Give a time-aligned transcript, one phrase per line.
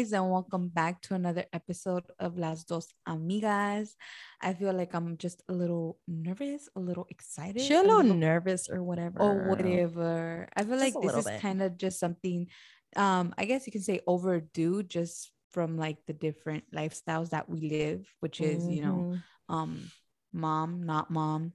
[0.00, 3.96] Guys, and welcome back to another episode of Las Dos Amigas.
[4.40, 7.60] I feel like I'm just a little nervous, a little excited.
[7.60, 9.20] She a little, nervous or whatever.
[9.20, 10.48] or whatever.
[10.56, 12.46] I feel Just like this is kind of just something
[12.96, 17.60] um I guess you can say overdue just from like the different lifestyles that we
[17.68, 19.22] live, which is, you know, Mhm.
[19.50, 19.90] um
[20.32, 21.52] mom, not mom,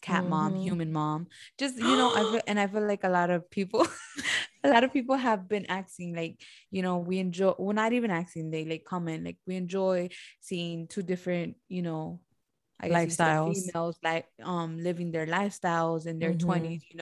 [0.00, 0.62] cat mom, Mhm.
[0.62, 1.26] human mom.
[1.58, 3.84] Just you know, I feel and I feel like a lot of people
[4.64, 8.10] a lot of people have been asking like, you know, we enjoy well not even
[8.10, 10.08] asking, they like comment like we enjoy
[10.40, 12.20] seeing two different, you know,
[12.80, 13.44] I guess you could say Lifestyles.
[13.44, 16.34] females like um living their lifestyles in their Mhm.
[16.34, 16.99] 20s, you know.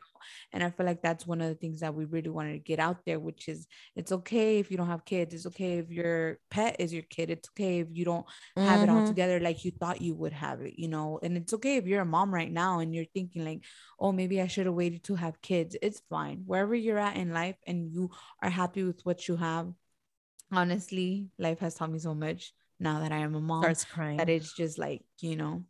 [0.52, 2.78] And I feel like that's one of the things that we really wanted to get
[2.78, 5.34] out there, which is it's okay if you don't have kids.
[5.34, 7.30] It's okay if your pet is your kid.
[7.30, 8.24] It's okay if you don't
[8.58, 9.06] have it all Mhm.
[9.06, 11.18] together like you thought you would have it, you know.
[11.22, 13.64] And it's okay if you're a mom right now and you're thinking like,
[14.00, 15.76] oh, maybe I should have waited to have kids.
[15.82, 16.42] It's fine.
[16.46, 18.10] Wherever you're at in life and you
[18.42, 19.72] are happy with what you have.
[20.50, 24.16] Honestly, life has taught me so much now that I am a mom Starts crying.
[24.18, 25.64] that it's just like, you know,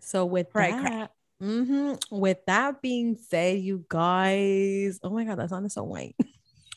[0.00, 1.08] So with Cry, that, cry.
[1.42, 6.16] Mhm, with that being said, you guys, oh my god, that sounded so white.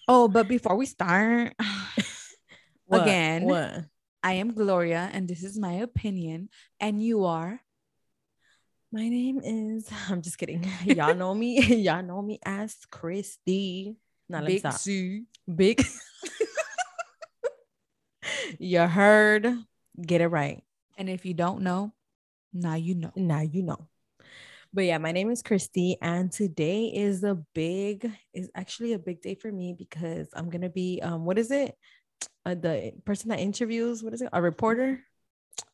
[0.07, 1.53] oh, but before we start,
[2.89, 3.03] What?
[3.03, 3.43] Again.
[3.43, 3.85] what?
[4.23, 6.49] I am Gloria and this is my opinion.
[6.79, 7.61] And you are
[8.91, 9.87] My name is.
[10.09, 10.65] I'm just kidding.
[10.85, 11.61] Y'all know me.
[11.85, 13.95] Y'all know me as Christy.
[14.27, 14.73] Me Big stop.
[14.73, 15.25] C.
[15.45, 15.85] Big.
[18.59, 19.45] you heard.
[20.01, 20.63] Get it right.
[20.97, 21.93] And if you don't know,
[22.51, 23.11] now you know.
[23.15, 23.87] Now you know.
[24.73, 29.21] But yeah, my name is Christy, and today is a big is actually a big
[29.21, 31.75] day for me because I'm gonna be um what is it?
[32.45, 34.29] Uh, the person that interviews what is it?
[34.31, 34.99] A reporter?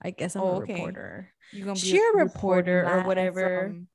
[0.01, 0.73] I guess I'm Oh, a okay.
[0.73, 1.33] reporter.
[1.51, 3.65] You're gonna She a reporting reporter or whatever.
[3.67, 3.87] from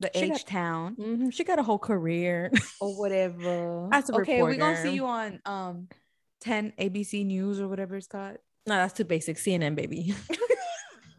[0.00, 2.50] The She got- H town Mhm, She got a whole career.
[2.80, 3.88] or whatever.
[3.92, 5.88] As a okay, we're gonna see you on um
[6.40, 8.38] 10 ABC News or whatever it's called.
[8.66, 9.36] no, that's too basic.
[9.36, 10.12] CNN baby.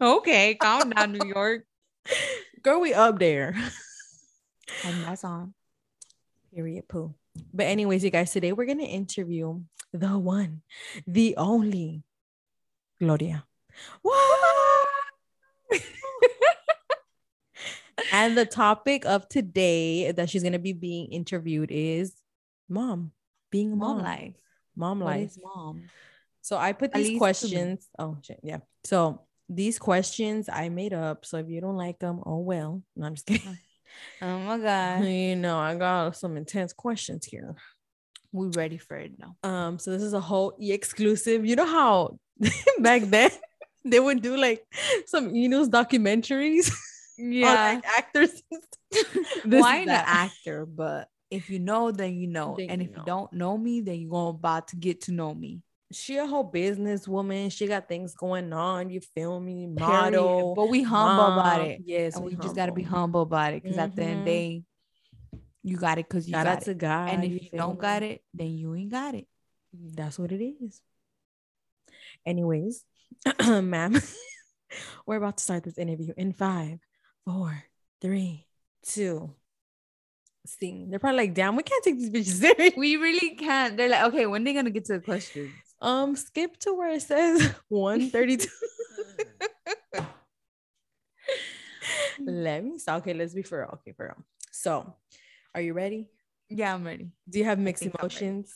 [0.02, 1.66] Okay, calm down, New York.
[2.62, 3.54] Girl, we up there.
[4.84, 5.52] And that's on.
[6.54, 7.14] Period poo.
[7.52, 9.60] But anyways, you guys, today we're gonna interview
[9.92, 10.62] the one,
[11.06, 12.02] the only
[12.98, 13.44] Gloria.
[14.00, 14.88] What?
[18.12, 22.14] and the topic of today that she's gonna be being interviewed is
[22.68, 23.12] mom,
[23.50, 24.34] being a Mom mom, life.
[24.76, 25.36] mom What life.
[25.42, 25.90] mom?
[26.40, 27.86] So I put these questions.
[27.98, 28.58] Oh shit, yeah.
[28.84, 31.26] So these questions I made up.
[31.26, 32.82] So if you don't like them, oh well.
[32.96, 33.58] No, I'm just kidding.
[34.22, 35.04] Oh my god.
[35.04, 37.56] you know, I got some intense questions here.
[38.30, 39.34] We ready for it now.
[39.42, 41.44] Um, so this is a whole exclusive.
[41.44, 42.18] You know how
[42.78, 43.32] back then
[43.84, 44.64] they would do like
[45.06, 46.70] some e news documentaries
[47.18, 48.40] on like actors.
[48.52, 49.14] and stuff?
[49.44, 52.54] This well, I an actor, but if you know, then you know.
[52.56, 53.00] Then and you if know.
[53.00, 55.62] you don't know me, then you're about to get to know me.
[55.92, 57.50] She a whole businesswoman.
[57.50, 58.90] She got things going on.
[58.90, 59.66] You feel me?
[59.66, 59.78] Period.
[59.78, 60.54] Model.
[60.54, 61.82] But we humble about it.
[61.84, 63.22] Yes, and we we just gotta be humble.
[63.22, 63.62] about it.
[63.62, 64.34] Because at the end of the Mhm.
[64.34, 64.62] day,
[65.62, 66.64] you got it because you Shout got out it.
[66.66, 67.08] to God.
[67.08, 67.80] and if you feel don't me?
[67.80, 69.26] got it, then you ain't got it.
[69.72, 70.80] That's what it is.
[72.24, 72.84] Anyways,
[73.40, 74.00] ma'am,
[75.06, 76.78] we're about to start this interview in five,
[77.24, 77.64] four,
[78.00, 78.46] three,
[78.82, 79.34] two.
[80.46, 80.88] Sing.
[80.88, 82.74] They're probably like, damn, we can't take these bitches serious.
[82.76, 83.76] We really can't.
[83.76, 85.50] They're like, okay, when they gonna get to the questions?
[85.80, 88.48] Um, skip to where it says 132.
[92.26, 92.98] Let me stop.
[93.00, 93.70] Okay, let's be for real.
[93.80, 94.24] Okay, for real.
[94.52, 94.94] So,
[95.54, 96.10] are you ready?
[96.48, 97.10] Yeah, I'm ready.
[97.28, 98.52] Do you have mixed emotions?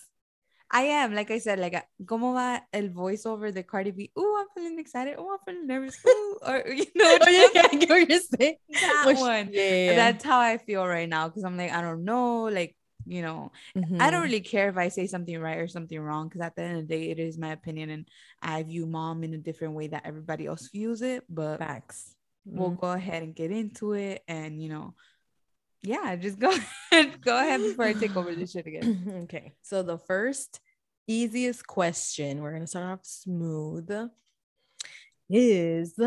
[0.71, 4.11] I am, like I said, like, ¿cómo va el voiceover de Cardi B?
[4.17, 5.15] Oh, I'm feeling excited.
[5.19, 5.97] Oh, I'm feeling nervous.
[6.07, 8.57] Ooh, or you know, Oh, yeah, yeah, I get what you're saying.
[8.81, 9.51] that When one.
[9.53, 9.97] Yeah, yeah, yeah.
[9.97, 13.53] That's how I feel right now because I'm like, I don't know, like, you know,
[13.75, 14.11] I Mhm.
[14.11, 16.79] don't really care if I say something right or something wrong because at the end
[16.79, 18.09] of the day, it is my opinion and
[18.43, 21.25] I view mom in a different way that everybody else views it.
[21.29, 22.15] But facts.
[22.45, 22.81] we'll Mhm.
[22.81, 24.95] go ahead and get into it and, you know,
[25.83, 26.51] yeah, just go
[26.93, 29.21] ahead, go ahead before I take over this shit again.
[29.25, 29.55] okay.
[29.63, 30.61] So the first
[31.07, 33.91] easiest question, we're gonna start off smooth,
[35.29, 35.99] is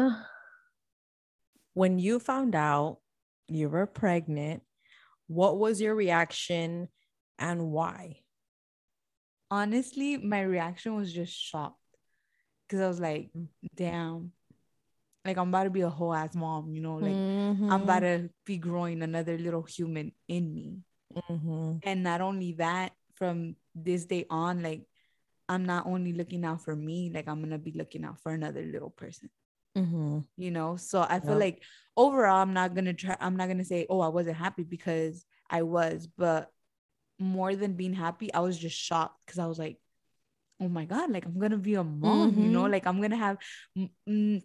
[1.74, 3.00] when you found out
[3.48, 4.64] you were pregnant,
[5.28, 6.90] what was your reaction
[7.38, 8.22] and why?
[9.50, 11.80] Honestly, my reaction was just shocked
[12.68, 13.48] because I was like, Mm.
[13.76, 14.32] damn,
[15.24, 17.72] like I'm about to be a whole ass mom, you know, like Mm-hmm.
[17.72, 20.84] I'm about to be growing another little human in me.
[21.30, 21.80] Mhm.
[21.84, 24.86] And not only that, from this day on, like
[25.50, 28.64] I'm not only looking out for me, like I'm gonna be looking out for another
[28.64, 29.30] little person,
[29.76, 30.26] Mhm.
[30.38, 30.76] you know.
[30.78, 31.64] So I feel like
[31.98, 35.64] overall, I'm not gonna try, I'm not gonna say, oh, I wasn't happy because I
[35.64, 36.52] was, but
[37.20, 39.78] more than being happy, I was just shocked because I was like,
[40.62, 42.42] oh my God, like I'm gonna be a mom, mm-hmm.
[42.42, 42.72] you know, mm-hmm.
[42.72, 43.38] like I'm gonna have
[44.08, 44.42] mm,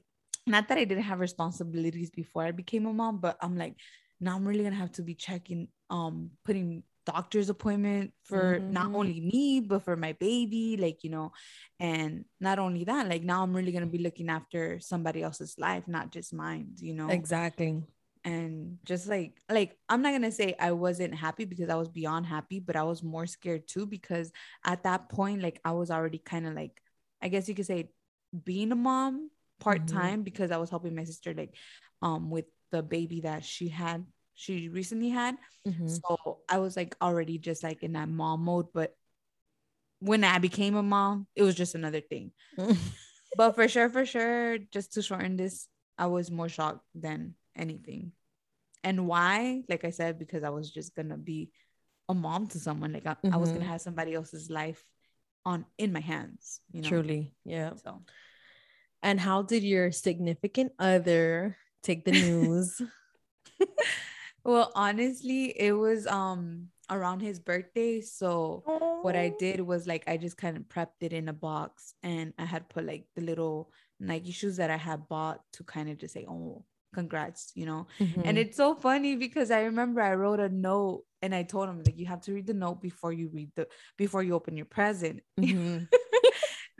[0.47, 3.77] not that I didn't have responsibilities before I became a mom, but I'm like,
[4.21, 8.73] now I'm really gonna have to be checking, um, putting doctor's appointment for mm-hmm.
[8.73, 11.33] not only me but for my baby like you know
[11.81, 15.57] and not only that like now i'm really going to be looking after somebody else's
[15.59, 17.83] life not just mine you know exactly
[18.25, 21.89] and just like like i'm not going to say i wasn't happy because i was
[21.89, 24.31] beyond happy but i was more scared too because
[24.65, 26.81] at that point like i was already kind of like
[27.21, 27.91] i guess you could say
[28.45, 29.29] being a mom
[29.59, 30.23] part-time mm-hmm.
[30.23, 31.55] because i was helping my sister like
[32.01, 34.05] um with the baby that she had
[34.35, 35.37] she recently had.
[35.67, 35.89] Mm-hmm.
[35.89, 38.67] So I was like already just like in that mom mode.
[38.73, 38.95] But
[40.01, 42.33] when I became a mom, it was just another thing.
[43.37, 45.69] but for sure, for sure, just to shorten this,
[45.99, 48.13] I was more shocked than anything.
[48.83, 49.63] And why?
[49.69, 51.51] Like I said, because I was just gonna be
[52.09, 52.93] a mom to someone.
[52.93, 53.35] Like I, mm-hmm.
[53.35, 53.71] I was gonna mm-hmm.
[53.71, 54.83] have somebody else's life
[55.45, 56.61] on in my hands.
[56.73, 56.89] You know?
[56.89, 57.75] Truly, yeah.
[57.77, 58.03] So,
[59.03, 62.81] and how did your significant other take the news?
[64.45, 68.01] Well, honestly, it was um around his birthday.
[68.01, 69.03] So Aww.
[69.05, 72.33] what I did was like I just kind of prepped it in a box and
[72.39, 75.99] I had put like the little Nike shoes that I had bought to kind of
[75.99, 77.87] just say, Oh, congrats, you know.
[78.01, 78.23] Mm-hmm.
[78.25, 81.83] And it's so funny because I remember I wrote a note and I told him
[81.85, 84.67] like you have to read the note before you read the before you open your
[84.67, 85.21] present.
[85.41, 85.85] Mm-hmm.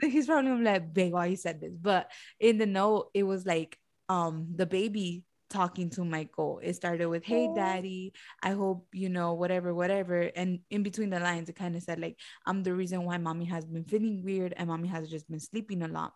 [0.09, 1.73] He's probably like, big why you said this.
[1.79, 3.77] But in the note, it was like
[4.09, 5.23] um the baby
[5.53, 6.59] talking to Michael.
[6.63, 10.31] It started with, Hey, daddy, I hope you know, whatever, whatever.
[10.35, 13.45] And in between the lines, it kind of said, like, I'm the reason why mommy
[13.45, 16.13] has been feeling weird and mommy has just been sleeping a lot.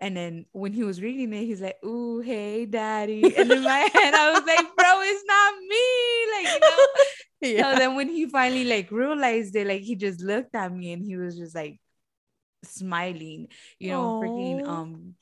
[0.00, 3.36] And then when he was reading it, he's like, Ooh, hey, daddy.
[3.36, 5.86] And in my head, I was like, Bro, it's not me.
[6.36, 6.86] Like, you know.
[7.40, 7.62] Yeah.
[7.74, 11.04] So then when he finally like realized it, like he just looked at me and
[11.04, 11.80] he was just like
[12.64, 13.48] smiling,
[13.78, 14.20] you know, Aww.
[14.20, 15.14] freaking um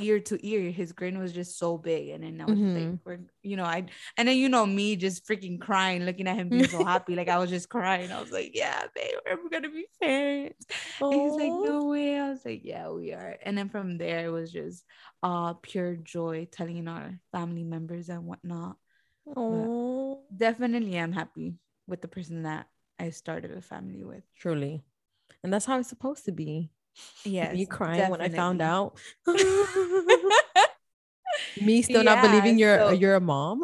[0.00, 0.70] ear to ear.
[0.70, 2.08] His grin was just so big.
[2.08, 2.90] And then I was mm-hmm.
[2.90, 3.86] like, we're, you know, I,
[4.16, 7.14] and then, you know, me just freaking crying, looking at him being so happy.
[7.14, 8.10] Like I was just crying.
[8.10, 10.66] I was like, yeah, babe, we're going to be parents.
[11.00, 12.18] And he's like, no way.
[12.18, 13.36] I was like, yeah, we are.
[13.42, 14.84] And then from there, it was just
[15.22, 18.76] uh pure joy telling our family members and whatnot.
[19.36, 21.54] Oh, definitely, I'm happy
[21.86, 22.66] with the person that
[22.98, 24.22] I started a family with.
[24.36, 24.82] Truly.
[25.42, 26.70] And that's how it's supposed to be.
[27.24, 27.54] Yes.
[27.54, 28.24] Me crying definitely.
[28.24, 28.98] when I found out.
[31.60, 33.62] Me still yeah, not believing you're so, you're a mom.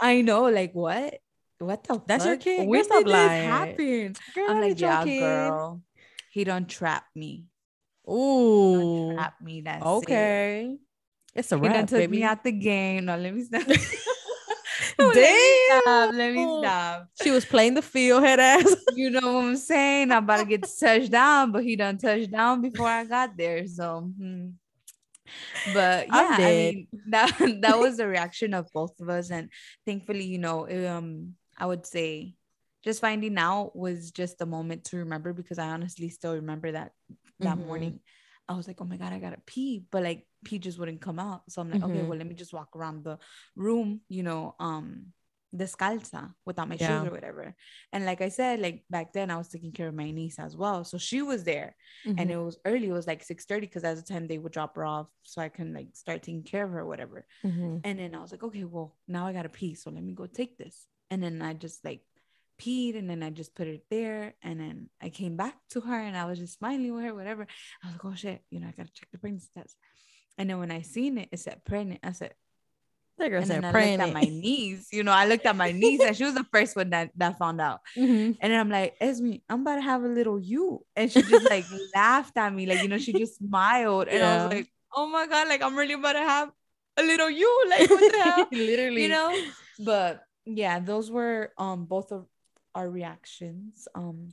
[0.00, 1.18] I know, like what?
[1.58, 2.44] What the That's fuck?
[2.44, 2.68] your kid.
[2.68, 4.14] When did this happen?
[4.34, 5.80] Girl, I'm like, yeah, girl.
[6.30, 7.46] He don't trap me.
[8.08, 9.62] Ooh, trap me.
[9.62, 10.72] That's okay.
[10.74, 10.80] It.
[11.40, 12.18] It's a wrap, he done took baby.
[12.18, 13.06] me out the game.
[13.06, 13.62] No, let me stop.
[14.98, 15.12] Damn.
[15.14, 16.14] Let me stop.
[16.14, 17.08] Let me stop.
[17.22, 18.74] She was playing the field head ass.
[18.94, 20.10] you know what I'm saying?
[20.10, 23.66] I'm about to get touched down, but he done touched down before I got there.
[23.66, 24.48] So, hmm.
[25.74, 29.50] but yeah, I mean that that was the reaction of both of us, and
[29.84, 32.34] thankfully, you know, um, I would say
[32.84, 36.92] just finding out was just a moment to remember because I honestly still remember that
[37.40, 37.66] that mm-hmm.
[37.66, 38.00] morning.
[38.48, 39.84] I was like, oh my God, I gotta pee.
[39.90, 40.24] But like
[40.58, 41.42] just wouldn't come out.
[41.48, 41.90] So I'm like, mm-hmm.
[41.90, 43.18] okay, well, let me just walk around the
[43.54, 45.12] room, you know, um,
[45.54, 47.00] descalza without my yeah.
[47.00, 47.54] shoes or whatever.
[47.92, 50.56] And like I said, like back then I was taking care of my niece as
[50.56, 50.84] well.
[50.84, 51.74] So she was there
[52.06, 52.18] mm-hmm.
[52.18, 54.52] and it was early, it was like 6 30 because at the time they would
[54.52, 57.26] drop her off so I can like start taking care of her or whatever.
[57.44, 57.78] Mm-hmm.
[57.84, 59.74] And then I was like, okay, well, now I gotta pee.
[59.74, 60.86] So let me go take this.
[61.10, 62.00] And then I just like
[62.60, 64.34] peed and then I just put it there.
[64.42, 67.46] And then I came back to her and I was just smiling with her, whatever.
[67.82, 69.76] I was like, oh shit, you know, I gotta check the pregnancy test.
[70.38, 72.00] And then when I seen it, it said pregnant.
[72.02, 72.34] I said,
[73.18, 74.02] that girl and said pregnant.
[74.02, 74.88] I looked at my niece.
[74.92, 77.38] You know, I looked at my niece and she was the first one that, that
[77.38, 77.80] found out.
[77.96, 78.32] Mm-hmm.
[78.40, 80.84] And then I'm like, Esme, I'm about to have a little you.
[80.94, 81.64] And she just like
[81.94, 82.66] laughed at me.
[82.66, 84.08] Like, you know, she just smiled.
[84.08, 84.42] And yeah.
[84.42, 86.50] I was like, oh my God, like I'm really about to have
[86.98, 87.64] a little you.
[87.70, 88.48] Like, what the hell?
[88.52, 89.02] Literally.
[89.02, 89.44] You know?
[89.78, 92.26] But yeah, those were um both of
[92.74, 94.28] our reactions um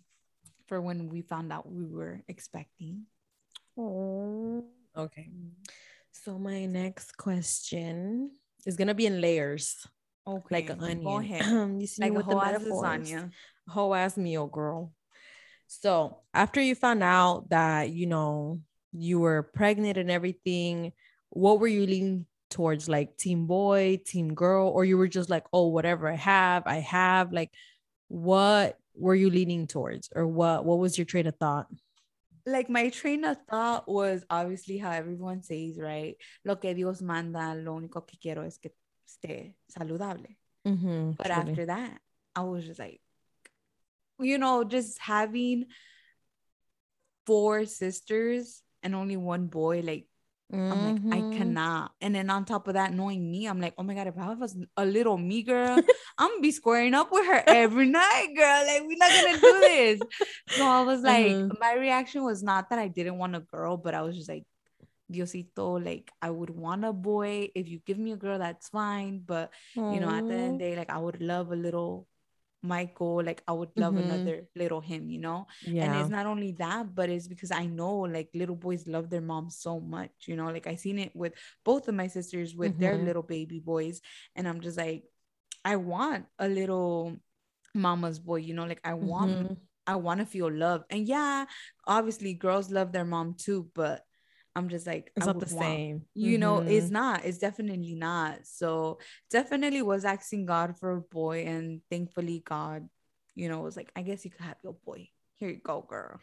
[0.67, 3.05] for when we found out we were expecting.
[3.77, 5.29] Oh, okay.
[6.13, 8.31] So my next question
[8.65, 9.85] is gonna be in layers.
[10.25, 11.03] Okay, like an onion.
[11.03, 11.45] Go ahead.
[11.81, 13.31] you see like with the lasagna.
[13.67, 14.93] Whole ass meal, girl.
[15.67, 18.61] So after you found out that you know
[18.93, 20.93] you were pregnant and everything,
[21.29, 22.87] what were you leaning towards?
[22.87, 26.75] Like team boy, team girl, or you were just like, oh, whatever I have, I
[26.75, 27.33] have.
[27.33, 27.51] Like,
[28.07, 31.65] what were you leaning towards or what what was your train of thought
[32.45, 36.15] like my train of thought was obviously how everyone says right?
[36.43, 38.71] Lo que dios manda lo único que quiero es que
[39.07, 40.35] esté saludable.
[40.65, 41.41] Mm-hmm, but truly.
[41.41, 41.99] after that
[42.37, 43.01] i was just like
[44.19, 45.65] you know, just having
[47.25, 50.07] four sisters and only one boy, like
[50.69, 51.23] I'm like, I Mhm.
[51.23, 51.91] cannot.
[52.01, 54.33] And then on top of that, knowing me, I'm like, oh my God, if I
[54.33, 55.83] was a little me girl,
[56.17, 58.65] I'm gonna be squaring up with her every night, girl.
[58.65, 60.03] Like, we're not gonna do this.
[60.49, 61.57] So I was like, Mhm.
[61.59, 64.45] my reaction was not that I didn't want a girl, but I was just like,
[65.11, 67.49] Diosito, like, I would want a boy.
[67.55, 69.19] If you give me a girl, that's fine.
[69.25, 69.51] But
[69.87, 72.07] you know, at the end of the day, like I would love a little
[72.63, 73.99] Michael, like I would love Mhm.
[73.99, 75.47] another little him, you know.
[75.61, 75.83] yeah.
[75.85, 79.21] And it's not only that, but it's because I know like little boys love their
[79.21, 80.47] mom so much, you know.
[80.47, 81.33] Like I seen it with
[81.65, 83.05] both of my sisters with their Mhm.
[83.05, 84.01] little baby boys,
[84.35, 85.03] and I'm just like,
[85.65, 87.17] I want a little
[87.73, 88.65] mama's boy, you know.
[88.65, 89.57] Like I want, Mhm.
[89.87, 91.45] I want to feel love, and yeah,
[91.87, 94.05] obviously girls love their mom too, but
[94.55, 96.01] I'm just like, It's not the want same.
[96.13, 96.91] you know it's Mhm.
[96.91, 98.99] not it's definitely not so
[99.31, 102.87] definitely was asking god for a boy and thankfully god
[103.35, 106.19] you know was like i guess you could have your boy here you go girl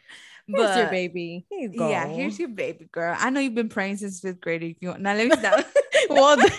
[0.47, 1.45] Here's your baby.
[1.49, 1.89] Here you go.
[1.89, 4.89] yeah here's your baby girl i know you've been praying since fifth grade if you
[4.89, 5.65] want now let me stop
[6.09, 6.47] well, then,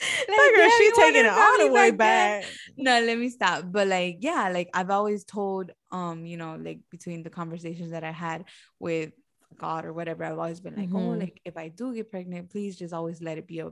[0.28, 2.44] Like, girl, damn, she taking it all the way back back.
[2.76, 6.80] no let me stop but like yeah like i've always told um you know like
[6.90, 8.44] between the conversations that i had
[8.78, 9.12] with
[9.60, 11.20] god or whatever i've always been like oh Mhm.
[11.20, 13.70] like if i do get pregnant please just always let it be a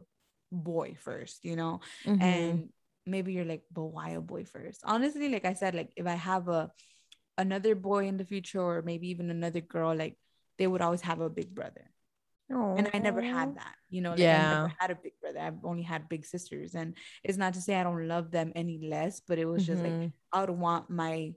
[0.53, 2.21] boy first you know Mhm.
[2.21, 2.69] and
[3.07, 6.15] maybe you're like but why a boy first honestly like i said like if i
[6.15, 6.71] have a
[7.39, 10.17] another boy in the future or maybe even another girl like
[10.59, 11.87] they would always have a big brother
[12.79, 14.49] and i never had that you know like i Yeah.
[14.57, 17.77] never had a big brother i've only had big sisters and it's not to say
[17.77, 20.13] i don't love them any less but it was just like Mhm.
[20.33, 21.33] i would want my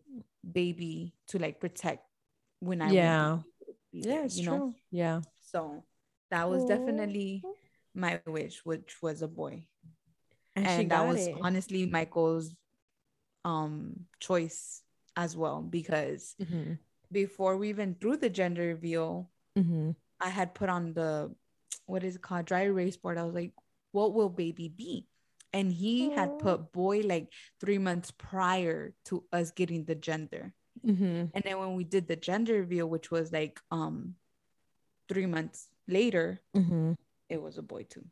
[0.49, 2.03] baby to like protect
[2.59, 3.39] when i Yeah.
[3.91, 4.57] Be able to be yeah, there, you true.
[4.57, 5.21] know Yeah.
[5.41, 5.83] so
[6.31, 6.67] that was Aw.
[6.67, 7.43] definitely
[7.95, 9.65] my wish which was a boy
[10.55, 11.35] And, and that was it.
[11.41, 12.55] honestly michael's
[13.45, 14.83] um choice
[15.15, 16.79] as well because Mhm.
[17.11, 19.95] before we even threw the gender reveal Mhm.
[20.19, 21.33] i had put on the
[21.85, 23.53] what is it called dry erase board i was like
[23.91, 25.07] what will baby be
[25.53, 26.15] and he Aw.
[26.15, 30.53] had put boy like three months prior to us getting the gender
[30.85, 31.29] Mhm.
[31.33, 34.15] and then when we did the gender reveal which was like um
[35.07, 36.97] three months later Mhm.
[37.29, 38.05] it was a boy too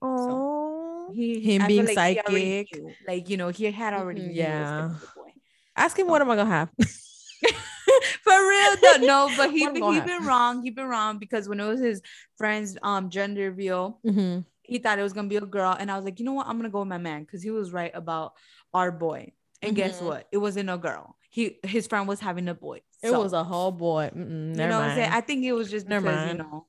[0.00, 1.10] Aw.
[1.12, 2.68] he Him I being like psychic.
[3.06, 4.76] like you know he had already Mhm, was yeah.
[4.80, 5.32] gonna be a boy
[5.76, 6.70] Ask him So- what am I gonna have?
[8.22, 10.62] For real though, no, but he he been wrong.
[10.62, 12.02] He been wrong because when it was his
[12.36, 14.44] friend's um gender reveal, Mhm.
[14.62, 16.46] he thought it was gonna be a girl, and I was like, you know what,
[16.46, 18.34] I'm gonna go with my man because he was right about
[18.74, 19.32] our boy.
[19.62, 20.06] And guess Mhm.
[20.06, 20.28] what?
[20.32, 21.16] It wasn't a girl.
[21.34, 22.82] He his friend was having a boy.
[23.02, 24.10] It was a whole boy.
[24.14, 25.10] You know what I'm saying.
[25.10, 25.14] mind.
[25.14, 26.66] I think it was just Never because you know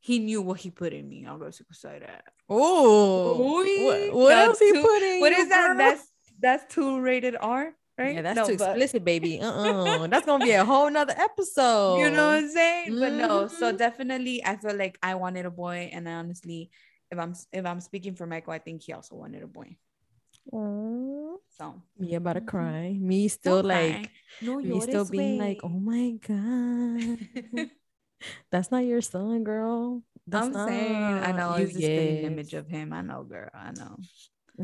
[0.00, 1.26] he knew what he put in me.
[1.28, 2.24] I guess you could say that.
[2.48, 5.20] Oh, what, what else he too- put in?
[5.20, 5.66] What is that?
[5.68, 5.76] girl?
[5.76, 6.02] That's
[6.40, 8.14] that's two rated R, right?
[8.14, 9.38] yeah, that's No, too but- explicit, baby.
[9.42, 10.06] Uh-uh.
[10.06, 11.98] That's gonna be a whole nother episode.
[11.98, 12.98] You know what I'm saying?
[12.98, 13.76] But no, so Mhm.
[13.76, 16.70] definitely I feel like I wanted a boy and I honestly
[17.10, 19.76] if I'm if I'm speaking for Michael, I think he also wanted a boy.
[20.52, 21.36] Aw.
[21.56, 22.46] So Me about to Mhm.
[22.46, 22.92] cry.
[23.00, 24.10] Me still don't like cry.
[24.42, 27.18] no, me still being like, oh my god,
[28.50, 30.02] that's not your son, girl.
[30.26, 32.24] That's I'm saying I know you it's the spitting yes.
[32.24, 32.92] image of him.
[32.92, 33.48] I know, girl.
[33.54, 33.96] I know.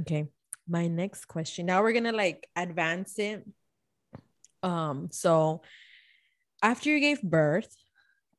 [0.00, 0.28] Okay.
[0.68, 1.66] My next question.
[1.66, 3.44] Now we're gonna like advance it.
[4.62, 5.60] Um, so
[6.62, 7.74] after you gave birth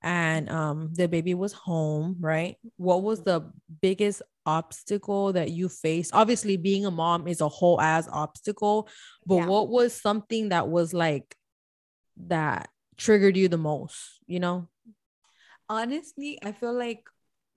[0.02, 2.58] and um the baby was home, right?
[2.78, 6.12] What was the biggest obstacle that you faced?
[6.14, 8.88] Obviously, being a mom is a whole ass obstacle,
[9.26, 9.48] but Yeah.
[9.48, 11.36] what was something that was like
[12.28, 14.68] that triggered you the most, you know?
[15.70, 17.04] Honestly, I feel like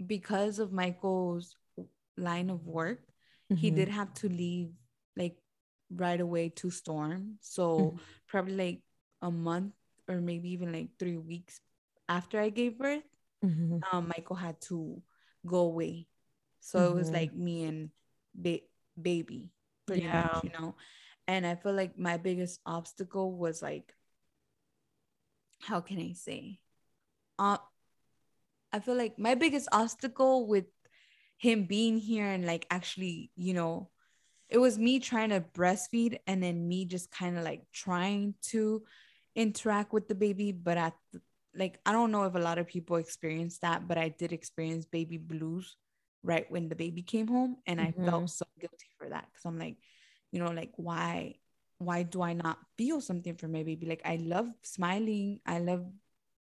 [0.04, 1.54] because of Michael's
[2.16, 3.00] line of work,
[3.56, 3.74] he Mhm.
[3.74, 4.72] did have to leave
[5.16, 5.36] like
[5.90, 7.38] right away to storm.
[7.40, 8.00] So Mhm.
[8.26, 8.82] probably like
[9.22, 9.74] a month
[10.08, 11.60] or maybe even like three weeks
[12.08, 13.04] after I gave birth,
[13.44, 13.82] Mhm.
[13.92, 15.02] um, Michael had to
[15.44, 16.08] go away.
[16.68, 17.14] So it was Mhm.
[17.14, 17.90] like me and
[18.34, 18.68] ba-
[19.00, 19.48] baby,
[19.86, 20.22] pretty Yeah.
[20.22, 20.76] much, you know.
[21.26, 23.94] And I feel like my biggest obstacle was like,
[25.62, 26.60] how can I say?
[27.38, 27.58] Uh,
[28.72, 30.66] I feel like my biggest obstacle with
[31.38, 33.90] him being here and like actually, you know,
[34.50, 38.82] it was me trying to breastfeed and then me just kind of like trying to
[39.34, 40.52] interact with the baby.
[40.52, 41.22] But at the,
[41.54, 44.84] like, I don't know if a lot of people experience that, but I did experience
[44.86, 45.76] baby blues
[46.22, 47.56] right when the baby came home.
[47.66, 48.04] And I Mhm.
[48.04, 49.76] felt so guilty for that because I'm like,
[50.32, 51.36] you know, like, why?
[51.78, 53.86] Why do I not feel something for my baby?
[53.86, 55.40] Like, I love smiling.
[55.46, 55.86] I love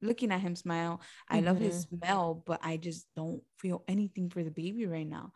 [0.03, 1.01] looking at him smile.
[1.29, 5.33] I love his smell, but I just don't feel anything for the baby right now.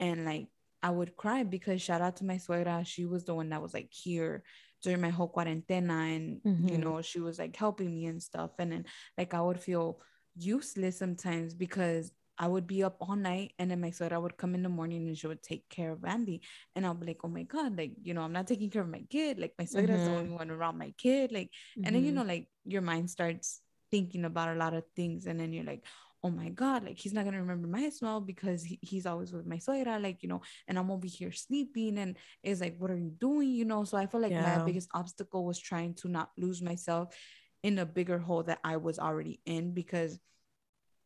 [0.00, 0.48] And like
[0.82, 2.86] I would cry because shout out to my suegra.
[2.86, 4.42] She was the one that was like here
[4.82, 6.68] during my whole cuarentena and Mhm.
[6.68, 8.84] you know she was like helping me and stuff and then
[9.16, 10.00] like i would feel
[10.34, 14.54] useless sometimes because i would be up all night and then my suegra would come
[14.54, 16.40] in the morning and she would take care of andy
[16.74, 18.88] and i'll be like oh my god like you know i'm not taking care of
[18.88, 20.12] my kid like my suegra's the Mhm.
[20.12, 21.50] only one around my kid like
[21.84, 22.12] and then you Mhm.
[22.12, 23.60] know like your mind starts
[23.90, 25.84] thinking about a lot of things and then you're like
[26.24, 29.44] oh my god like he's not gonna remember my smell because he, he's always with
[29.46, 32.96] my suegra like you know and i'm over here sleeping and it's like what are
[32.96, 34.38] you doing you know so i feel like Yeah.
[34.38, 37.14] my biggest obstacle was trying to not lose myself
[37.62, 40.18] in a bigger hole that i was already in because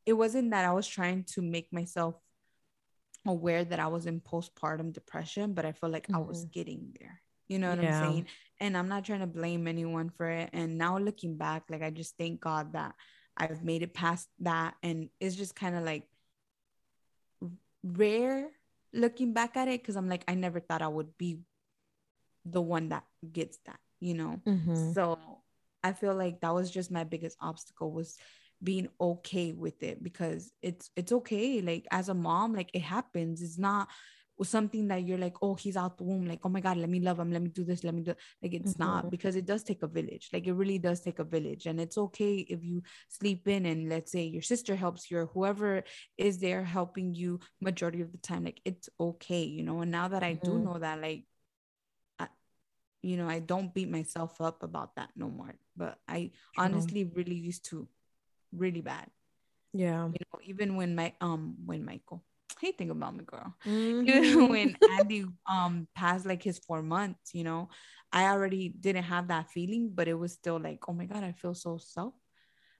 [0.06, 2.14] it wasn't that i was trying to make myself
[3.26, 6.52] aware that i was in postpartum depression but i feel like i was Mhm.
[6.52, 8.00] getting there you know what Yeah.
[8.00, 8.26] i'm saying
[8.60, 11.90] and i'm not trying to blame anyone for it and now looking back like i
[11.90, 12.94] just thank god that
[13.36, 16.06] i've made it past that and it's just kind of like
[17.82, 18.48] rare
[18.92, 21.40] looking back at it because i'm like i never thought i would be
[22.44, 24.94] the one that gets that you know Mhm.
[24.94, 25.18] so
[25.82, 28.16] i feel like that was just my biggest obstacle was
[28.62, 33.42] being okay with it because it's it's okay like as a mom like it happens
[33.42, 33.88] it's not
[34.42, 37.00] something that you're like oh he's out the womb like oh my god let me
[37.00, 39.10] love him let me do this let me do like it's not Mhm.
[39.10, 41.96] because it does take a village like it really does take a village and it's
[41.96, 45.82] okay if you sleep in and let's say your sister helps you or whoever
[46.18, 50.06] is there helping you majority of the time like it's okay you know and now
[50.06, 50.64] that i do Mhm.
[50.64, 51.24] know that like
[52.18, 52.28] I,
[53.02, 56.62] you know i don't beat myself up about that no more but i True.
[56.64, 57.88] honestly really used to
[58.52, 59.08] really bad
[59.72, 60.08] Yeah.
[60.12, 62.24] you know even when my um when michael
[62.60, 63.54] hey think about me girl
[64.04, 64.48] even Mhm.
[64.48, 67.68] when andy um passed like his four months you know
[68.12, 71.32] i already didn't have that feeling but it was still like oh my god i
[71.32, 72.14] feel so self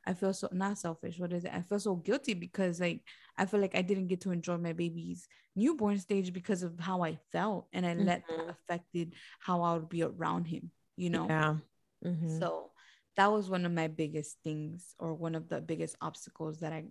[0.06, 3.02] i feel so not selfish what is it i feel so guilty because like
[3.36, 7.02] i feel like i didn't get to enjoy my baby's newborn stage because of how
[7.02, 8.50] i felt and i let that Mhm.
[8.50, 11.56] affected how i would be around him you know Yeah.
[12.04, 12.38] Mhm.
[12.38, 12.70] so
[13.16, 16.84] that was one of my biggest things or one of the biggest obstacles that i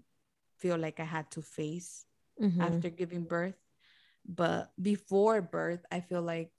[0.58, 2.06] feel like i had to face
[2.42, 2.62] Mhm.
[2.62, 3.56] after giving birth.
[4.28, 6.52] But before birth, I feel like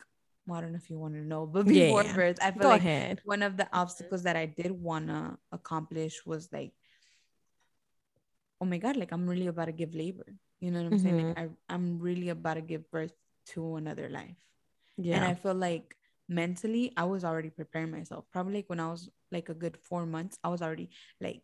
[0.46, 2.14] well, I don't know if you want to know, but before yeah.
[2.14, 3.20] birth, I feel Go like ahead.
[3.24, 6.72] one of the obstacles that I did wanna accomplish was like,
[8.60, 10.26] oh my god, like I'm really about to give labor.
[10.60, 11.16] You know what I'm saying?
[11.16, 13.12] Like I, I'm really about to give birth
[13.54, 14.38] to another life.
[14.96, 15.16] Yeah.
[15.16, 15.96] And I feel like
[16.28, 18.24] mentally, I was already preparing myself.
[18.32, 21.42] Probably like when I was like a good four months, I was already like,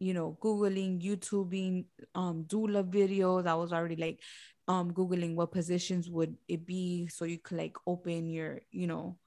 [0.00, 3.46] you know, Googling, YouTubing, um, doula videos.
[3.46, 4.20] I was already like
[4.68, 9.18] um Googling what positions would it be so you could like open your, you know,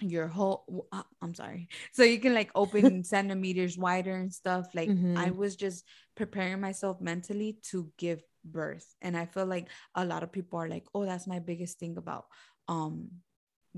[0.00, 1.68] your whole uh, I'm sorry.
[1.92, 4.68] So you can like open centimeters wider and stuff.
[4.74, 5.32] Like I Mhm.
[5.32, 5.84] was just
[6.16, 8.86] preparing myself mentally to give birth.
[9.00, 11.96] And I feel like a lot of people are like, "Oh, that's my biggest thing
[11.96, 12.26] about
[12.68, 13.08] um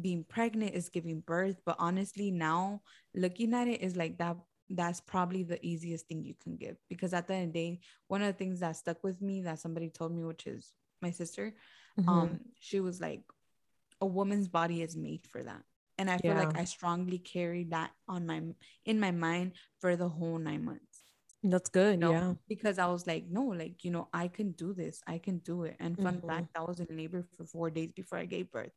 [0.03, 2.83] being pregnant is giving birth." But honestly, now
[3.15, 4.37] looking at it is like that
[4.71, 7.81] that's probably the easiest thing you can give because at the end of the day,
[8.09, 11.11] one of the things that stuck with me that somebody told me, which is my
[11.11, 11.55] sister,
[11.99, 12.09] Mhm.
[12.09, 13.23] um, she was like,
[14.01, 15.63] a woman's body is made for that
[15.99, 16.41] and i feel Yeah.
[16.41, 18.41] like i strongly carried that on my
[18.85, 20.88] in my mind for the whole nine months
[21.43, 21.95] That's good.
[21.95, 22.35] you know Yeah.
[22.49, 25.63] because i was like no like you know i can do this i can do
[25.65, 26.27] it and fun Mhm.
[26.27, 28.73] fact i was in labor for four days before i gave birth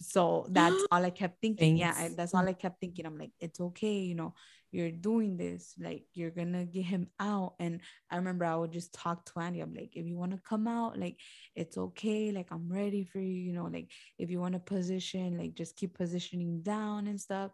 [0.00, 3.32] so that's all i kept thinking yeah I, that's all i kept thinking i'm like
[3.40, 4.34] it's okay you know
[4.70, 8.92] you're doing this like you're gonna get him out and i remember i would just
[8.94, 11.18] talk to andy i'm like if you want to come out like
[11.56, 15.36] it's okay like i'm ready for you you know like if you want to position
[15.38, 17.50] like just keep positioning down and stuff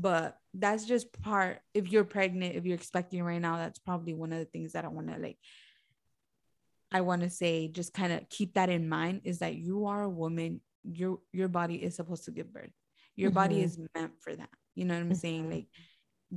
[0.00, 4.32] but that's just part if you're pregnant if you're expecting right now that's probably one
[4.32, 5.38] of the things that i want to like
[6.92, 10.02] i want to say just kind of keep that in mind is that you are
[10.02, 12.70] a woman your your body is supposed to give birth.
[13.16, 13.64] Your body Mhm.
[13.64, 14.48] is meant for that.
[14.74, 15.46] You know what i'm saying?
[15.46, 15.50] Mhm.
[15.50, 15.66] like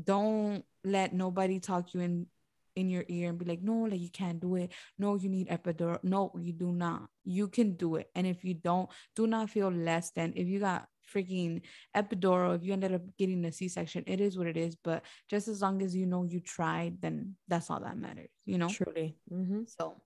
[0.04, 2.28] don't let nobody talk you in
[2.76, 4.74] in your ear and be like no like you can't do it.
[4.97, 6.04] No you need epidural.
[6.04, 7.08] No you do not.
[7.24, 8.10] You can do it.
[8.15, 11.62] And if you don't do not feel less than if you got freaking
[11.95, 15.47] epidural if you ended up getting a c-section it is what it is but just
[15.47, 19.17] as long as you know you tried then that's all that matters you know Truly.
[19.32, 19.67] Mhm.
[19.69, 20.02] so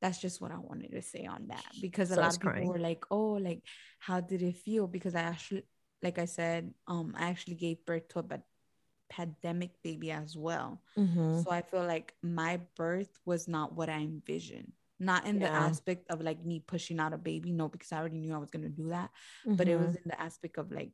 [0.00, 2.68] that's just what I wanted to say on that because a lot of people crying.
[2.68, 3.62] were like, "Oh, like
[4.00, 5.64] how did it feel?" Because I actually,
[6.02, 8.42] like I said, um, I actually gave birth to a pa-
[9.08, 10.82] pandemic baby as well.
[10.98, 11.42] Mhm.
[11.42, 14.72] So I feel like my birth was not what I envisioned.
[15.00, 18.18] Not in the aspect of like me pushing out a baby, no, because I already
[18.18, 19.10] knew I was gonna do that.
[19.56, 19.96] But it was Mhm.
[19.96, 20.92] in the aspect of like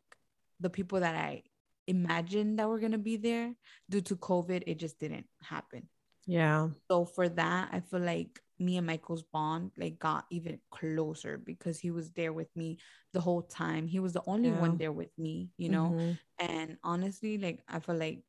[0.58, 1.42] the people that I
[1.86, 3.54] imagined that were gonna be there
[3.88, 5.88] due to COVID, it just didn't happen.
[6.26, 6.70] Yeah.
[6.90, 11.78] So for that, I feel like me and Michael's bond like got even closer because
[11.78, 12.78] he was there with me
[13.12, 13.86] the whole time.
[13.86, 14.60] He was the only Yeah.
[14.60, 15.94] one there with me, you know.
[15.96, 16.18] Mhm.
[16.38, 18.22] And honestly, like I feel like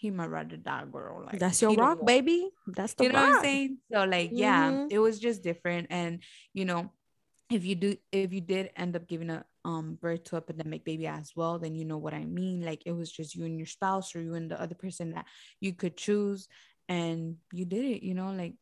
[0.00, 1.22] he my rather die girl.
[1.28, 2.48] Like That's your rock, baby.
[2.66, 3.78] That's the You know what I'm saying?
[3.92, 4.86] So like, yeah, Mhm.
[4.88, 5.88] it was just different.
[5.90, 6.22] And
[6.56, 6.88] you know,
[7.52, 10.88] if you do, if you did end up giving a um birth to a pandemic
[10.88, 12.64] baby as well, then you know what I mean.
[12.64, 15.26] Like it was just you and your spouse, or you and the other person that
[15.60, 16.48] you could choose,
[16.88, 18.00] and you did it.
[18.00, 18.56] You know, like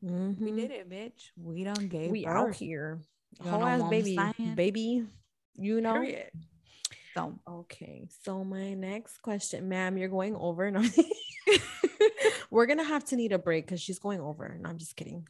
[0.00, 0.56] we Mhm.
[0.56, 1.34] did it, bitch.
[1.34, 3.02] We don't gave We out here.
[3.42, 4.14] You Whole ass baby.
[4.14, 4.54] saying?
[4.54, 5.02] Baby.
[5.58, 5.98] You know.
[5.98, 6.30] Period.
[7.14, 10.70] So Okay, so my next question, ma'am, you're going over.
[10.70, 10.82] No.
[12.50, 14.56] We're gonna have to need a break because she's going over.
[14.60, 15.26] No, I'm just kidding.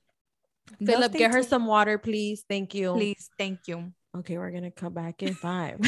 [0.85, 1.47] Philip, get her tuned.
[1.47, 2.45] some water, please.
[2.49, 2.93] Thank you.
[2.93, 3.93] please, thank you.
[4.17, 5.79] Okay, we're gonna come back in five.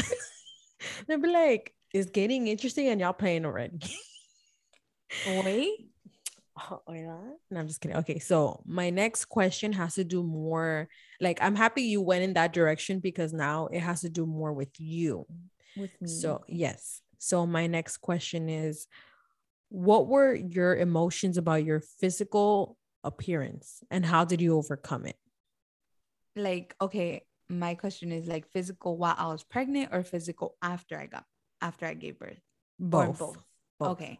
[1.07, 3.79] They'll be like, it's getting interesting and y'all playing already.
[5.25, 5.89] Wait.
[6.71, 7.17] Oh, yeah.
[7.51, 7.97] No, I'm just kidding.
[7.97, 10.89] Okay, so my next question has to do more
[11.21, 14.53] like I'm happy you went in that direction because now it has to do more
[14.53, 15.25] with you.
[15.77, 16.09] With me.
[16.09, 17.01] So, yes.
[17.19, 18.87] So, my next question is
[19.69, 25.17] What were your emotions about your physical appearance and how did you overcome it?
[26.35, 31.05] like okay my question is like physical while i was pregnant or physical after i
[31.05, 31.23] got
[31.61, 32.39] after i gave birth
[32.79, 33.17] Both.
[33.19, 33.37] both
[33.79, 33.89] Both.
[33.91, 34.19] okay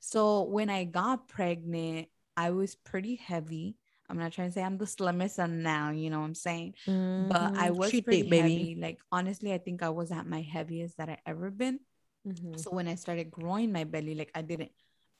[0.00, 3.76] so when i got pregnant i was pretty heavy
[4.08, 6.74] i'm not trying to say i'm the slimmest and now you know what i'm saying
[7.28, 7.76] but i Mhm.
[7.76, 8.40] was Treat pretty it, baby.
[8.40, 11.80] heavy like honestly i think i was at my heaviest that i ever been
[12.26, 12.58] Mhm.
[12.58, 14.70] so when i started growing my belly like i didn't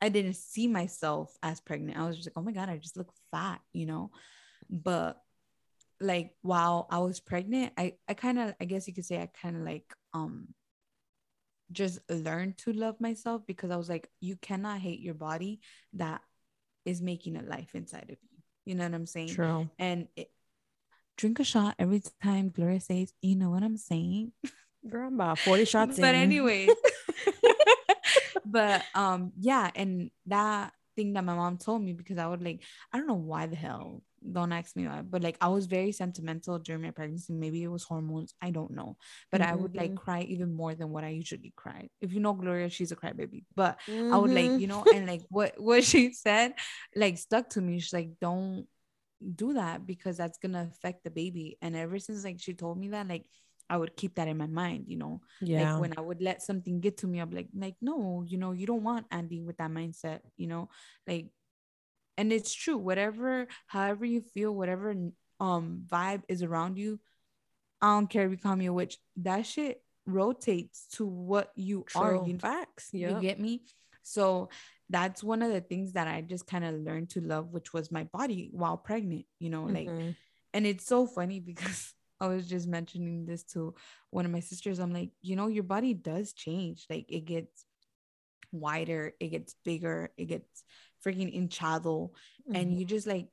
[0.00, 2.96] i didn't see myself as pregnant i was just like oh my god i just
[2.96, 4.10] look fat you know
[4.70, 5.20] but
[6.00, 9.26] like while i was pregnant i i kind of i guess you could say i
[9.42, 10.48] kind of like um
[11.70, 15.60] just learned to love myself because i was like you cannot hate your body
[15.92, 16.22] that
[16.84, 18.37] is making a life inside of you
[18.68, 19.68] you know what i'm saying True.
[19.78, 20.30] and it,
[21.16, 24.32] drink a shot every time gloria says you know what i'm saying
[24.88, 26.14] Girl, I'm about 40 shots but in.
[26.14, 26.70] anyways
[28.44, 32.62] but um yeah and that thing that my mom told me because i would like
[32.92, 34.02] i don't know why the hell
[34.32, 37.32] don't ask me why but like i was very sentimental during my pregnancy.
[37.32, 38.34] Maybe it was hormones.
[38.42, 38.96] I don't know.
[39.30, 39.96] But i would like Mhm.
[39.96, 41.88] cry even more than what i usually cry.
[42.00, 43.44] If you know gloria she's a crybaby.
[43.54, 43.78] But
[44.12, 44.60] i would like Mhm.
[44.60, 46.54] you know and like what what she said
[46.96, 47.78] like stuck to me.
[47.80, 48.66] She's like don't
[49.34, 51.58] do that because that's gonna affect the baby.
[51.62, 53.24] And ever since like she told me that like
[53.70, 55.20] i would keep that in my mind you know?
[55.40, 55.72] Yeah.
[55.72, 58.52] like when I would let something get to me, I'm like, like, no, you know,
[58.52, 60.68] you don't want Andy with that mindset, you know,
[61.06, 61.26] like,
[62.18, 62.76] and it's true.
[62.76, 64.94] Whatever, however you feel, whatever
[65.40, 67.00] um vibe is around you,
[67.80, 68.98] I don't care if you call me a witch.
[69.16, 72.16] That shit rotates to what you are.
[72.16, 72.26] True.
[72.26, 72.90] You, Facts.
[72.92, 73.62] you get me?
[74.02, 74.48] So
[74.90, 77.92] that's one of the things that I just kind of learned to love, which was
[77.92, 79.26] my body while pregnant.
[79.38, 80.16] You know, like Mhm.
[80.52, 83.74] and it's so funny because I was just mentioning this to
[84.10, 84.80] one of my sisters.
[84.80, 86.86] I'm like, you know, your body does change.
[86.90, 87.64] Like it gets
[88.50, 90.64] wider, it gets bigger, it gets
[91.04, 92.10] freaking hinchado,
[92.54, 92.78] and Mhm.
[92.78, 93.28] you just like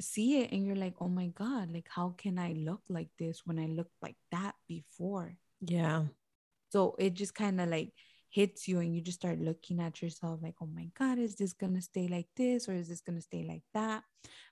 [0.00, 3.42] see it and you're like, oh my God, like how can I look like this
[3.44, 5.36] when I looked like that before?
[5.60, 6.04] yeah.
[6.70, 7.92] So it just kind of like
[8.30, 11.54] hits you and you just start looking at yourself like, oh my God, is this
[11.54, 14.04] to stay like this or is this to stay like that?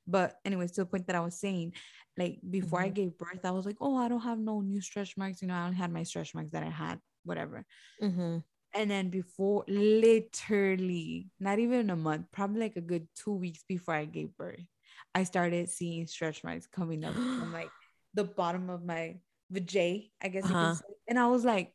[0.07, 1.75] But, anyways, to the point that I was saying,
[2.17, 2.95] like before I Mhm.
[2.95, 5.43] gave birth, I was like, oh, I don't have no new stretch marks.
[5.43, 7.67] You know, I don't have my stretch marks that I had, whatever.
[8.03, 8.43] Mhm.
[8.77, 13.95] And then before, literally, not even a month, probably like a good two weeks before
[13.95, 14.61] I gave birth,
[15.15, 17.71] I started seeing stretch marks coming up from like
[18.15, 19.17] the bottom of my
[19.53, 20.75] vajay, I guess Uh-huh.
[21.09, 21.73] And I was like,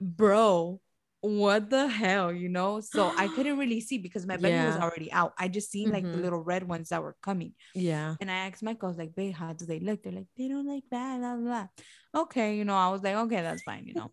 [0.00, 0.80] bro,
[1.22, 2.80] what the hell, you know?
[2.80, 5.32] So I couldn't really see because my belly was already out.
[5.38, 6.22] I just seen like the Mhm.
[6.22, 7.54] little red ones that were coming.
[7.74, 8.16] Yeah.
[8.20, 10.02] And I asked Michael, I was like, babe, how do they look?
[10.02, 11.66] They're like, they don't like that, blah, blah,
[12.12, 12.22] blah.
[12.22, 14.10] Okay, you know, I was like, okay, that's fine, you know.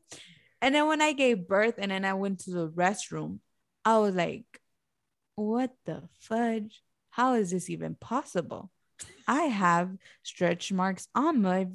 [0.62, 3.40] And then when I gave birth and then I went to the restroom,
[3.84, 4.46] I was like,
[5.36, 6.82] what the fudge?
[7.10, 8.70] How is this even possible?
[9.28, 9.90] I have
[10.24, 11.68] stretch marks on my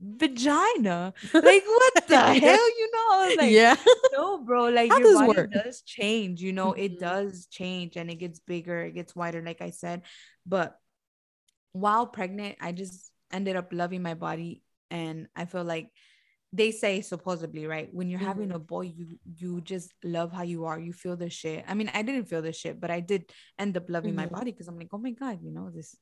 [0.00, 1.12] vagina.
[1.34, 2.78] Like, what the hell?
[2.78, 3.76] You know, like, yeah.
[4.12, 4.68] no, bro.
[4.68, 5.52] Like How your does body work?
[5.52, 6.78] does change, you know, Mhm.
[6.78, 10.02] it does change and it gets bigger, it gets wider, like I said.
[10.46, 10.78] But
[11.72, 14.62] while pregnant, I just ended up loving my body.
[14.90, 15.90] And I feel like
[16.52, 17.92] they say supposedly, right?
[17.92, 18.54] When you're having Mhm.
[18.54, 20.78] a boy, you you just love how you are.
[20.80, 21.64] You feel the shit.
[21.68, 24.32] I mean, I didn't feel the shit, but I did end up loving my Mhm.
[24.32, 25.96] body because I'm like, oh my God, you know, this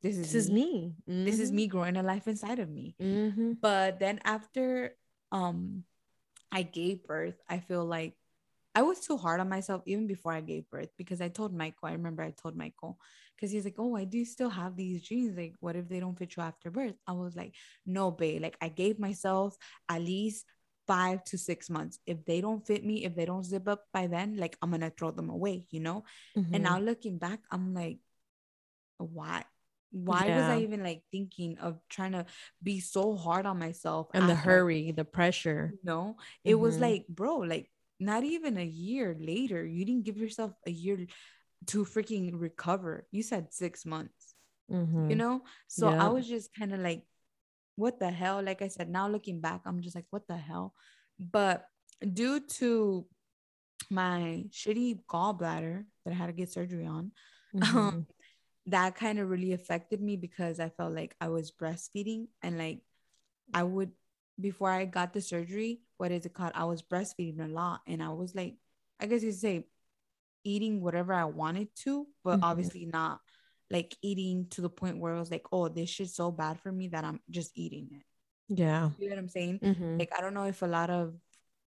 [0.00, 0.94] this is This is me.
[1.06, 1.24] me.
[1.24, 3.52] This is me growing a life inside of me Mm-hmm.
[3.60, 4.94] but then after
[5.32, 5.84] um
[6.52, 8.14] i gave birth i feel like
[8.74, 11.88] I was too hard on myself even before I gave birth because I told Michael,
[11.88, 12.98] I remember I told Michael,
[13.36, 15.36] because he's like, Oh, I do still have these jeans.
[15.36, 16.94] Like, what if they don't fit you after birth?
[17.06, 17.54] I was like,
[17.86, 18.42] No, babe.
[18.42, 19.56] Like, I gave myself
[19.88, 20.44] at least
[20.86, 21.98] five to six months.
[22.06, 24.90] If they don't fit me, if they don't zip up by then, like, I'm gonna
[24.90, 26.04] throw them away, you know?
[26.36, 26.54] Mhm.
[26.54, 27.98] And now looking back, I'm like,
[28.98, 29.44] Why?
[29.92, 32.26] Why was I even like thinking of trying to
[32.62, 35.72] be so hard on myself and the after I hurry, the pressure.
[35.72, 36.80] you know it was Mhm.
[36.80, 41.06] like bro like not even a year later you didn't give yourself a year
[41.66, 43.06] to freaking recover.
[43.10, 44.34] You said six months
[44.68, 45.18] you Mhm.
[45.18, 45.42] know?
[45.68, 47.04] So i was just kind of like
[47.76, 48.42] what the hell?
[48.42, 50.74] Like i said now looking back i'm just like what the hell?
[51.18, 51.66] But
[52.00, 53.06] due to
[53.90, 57.12] my shitty gallbladder that i had to get surgery on
[57.54, 58.06] Mhm.
[58.66, 62.80] that kind of really affected me because I felt like I was breastfeeding and like
[63.52, 63.92] I would
[64.40, 66.52] before I got the surgery, what is it called?
[66.54, 68.56] I was breastfeeding a lot and I was like,
[69.00, 69.66] I guess you could say
[70.44, 72.44] eating whatever I wanted to, but Mhm.
[72.44, 73.20] obviously not
[73.70, 76.70] like eating to the point where I was like, oh, this shit's so bad for
[76.70, 78.02] me that I'm just eating it.
[78.48, 78.90] Yeah.
[78.98, 79.60] You know what I'm saying?
[79.60, 79.98] Mhm.
[79.98, 81.14] Like I don't know if a lot of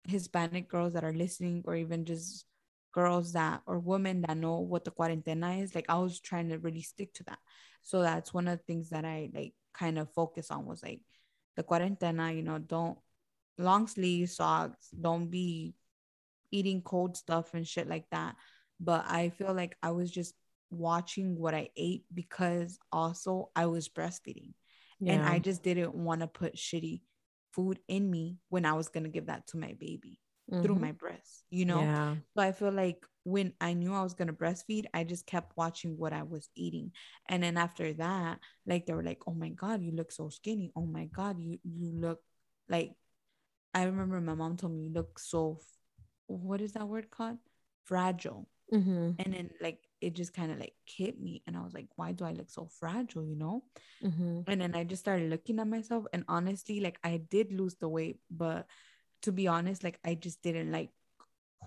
[0.04, 2.46] Hispanic girls that are listening or even just
[2.94, 6.58] girls that or women that know what the cuarentena is, like I was trying to
[6.60, 7.40] really stick to that.
[7.82, 11.02] So that's one of the things that I like kind of focus on was like
[11.56, 12.98] the cuarentena, you know, don't
[13.58, 15.76] long sleeve socks, don't be
[16.52, 18.36] eating cold stuff and shit like that.
[18.80, 20.34] But I feel like I was just
[20.70, 24.54] watching what I ate because also I was breastfeeding
[25.06, 27.02] and I just didn't want to put shitty
[27.52, 30.20] food in me when I was gonna give that to my baby
[30.62, 30.82] through Mhm.
[30.82, 31.82] my breast, you know.
[31.82, 32.16] Yeah.
[32.36, 35.98] So I feel like when I knew I was gonna breastfeed, I just kept watching
[35.98, 36.92] what I was eating,
[37.30, 40.72] and then after that, like they were like, "Oh my god, you look so skinny.
[40.76, 42.22] Oh my god, you you look
[42.70, 42.94] like."
[43.74, 45.60] I remember my mom told me you look so,
[46.28, 47.38] what is that word called?
[47.86, 49.16] Fragile Mhm.
[49.18, 52.12] and then like it just kind of like hit me and i was like why
[52.12, 53.64] do i look so fragile you know
[54.04, 54.44] Mhm.
[54.46, 57.88] and then i just started looking at myself and honestly like i did lose the
[57.88, 58.68] weight but
[59.22, 60.92] to be honest like i just didn't like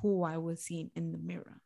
[0.03, 1.57] who i was seeing in the mirror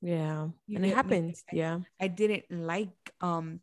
[0.00, 0.48] Yeah.
[0.66, 0.96] You and it get me?
[0.96, 1.44] Like, happens.
[1.52, 1.80] I- Yeah.
[2.00, 3.60] i didn't like um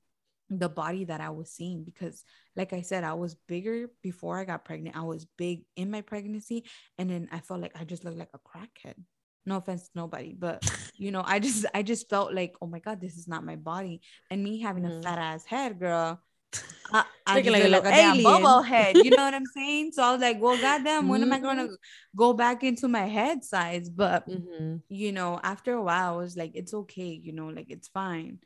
[0.50, 2.24] the body that i was seeing because
[2.56, 6.02] like i said i was bigger before i got pregnant i was big in my
[6.02, 6.64] pregnancy
[6.98, 8.96] and then i felt like i just looked like a crackhead
[9.46, 10.64] no offense to nobody but
[10.98, 13.56] you know i just i just felt like oh my god this is not my
[13.56, 15.00] body and me having Mhm.
[15.00, 16.22] a fat ass head girl
[16.94, 18.24] I, I just like like a little damn alien.
[18.24, 19.02] bubble head.
[19.02, 19.92] You know what I'm saying?
[19.92, 21.68] So I was like, well, goddamn, when am I gonna
[22.16, 23.90] go back into my head size?
[23.90, 24.82] But Mhm.
[24.90, 28.40] you know, after a while, I was like, it's okay, you know, like it's fine.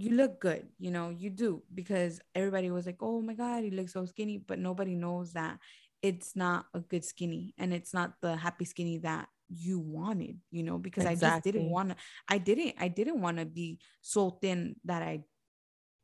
[0.00, 3.70] You look good, you know, you do because everybody was like, oh my God, you
[3.72, 5.58] look so skinny, but nobody knows that
[6.00, 10.62] it's not a good skinny and it's not the happy skinny that you wanted, you
[10.62, 11.96] know, because I just didn't want to,
[12.28, 15.20] I didn't, I didn't want to be so thin that I,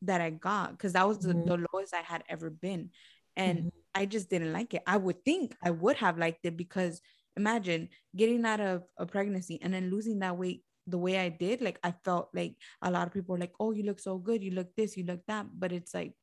[0.02, 1.46] that I got because that was the, Mhm.
[1.46, 2.90] the lowest I had ever been.
[3.34, 3.70] And Mhm.
[3.94, 4.82] I just didn't like it.
[4.86, 7.00] I would think I would have liked it because
[7.34, 11.60] imagine getting out of a pregnancy and then losing that weight the way I did.
[11.60, 14.42] Like I felt like a lot of people were like, "Oh, you look so good.
[14.42, 14.96] You look this.
[14.96, 16.14] You look that." But it's like,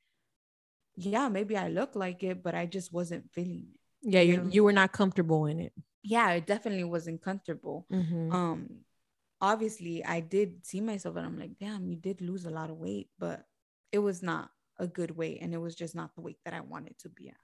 [0.95, 3.79] yeah, maybe I look like it, but I just wasn't feeling it.
[4.01, 4.21] Yeah.
[4.21, 4.49] You You know?
[4.49, 5.73] you were not comfortable in it.
[6.03, 7.87] Yeah, it definitely wasn't comfortable.
[7.91, 8.33] Mhm.
[8.33, 8.85] Um,
[9.39, 12.77] obviously, I did see myself, and I'm like, damn, you did lose a lot of
[12.77, 13.45] weight, but
[13.91, 16.61] it was not a good weight, and it was just not the weight that I
[16.61, 17.37] wanted to be at.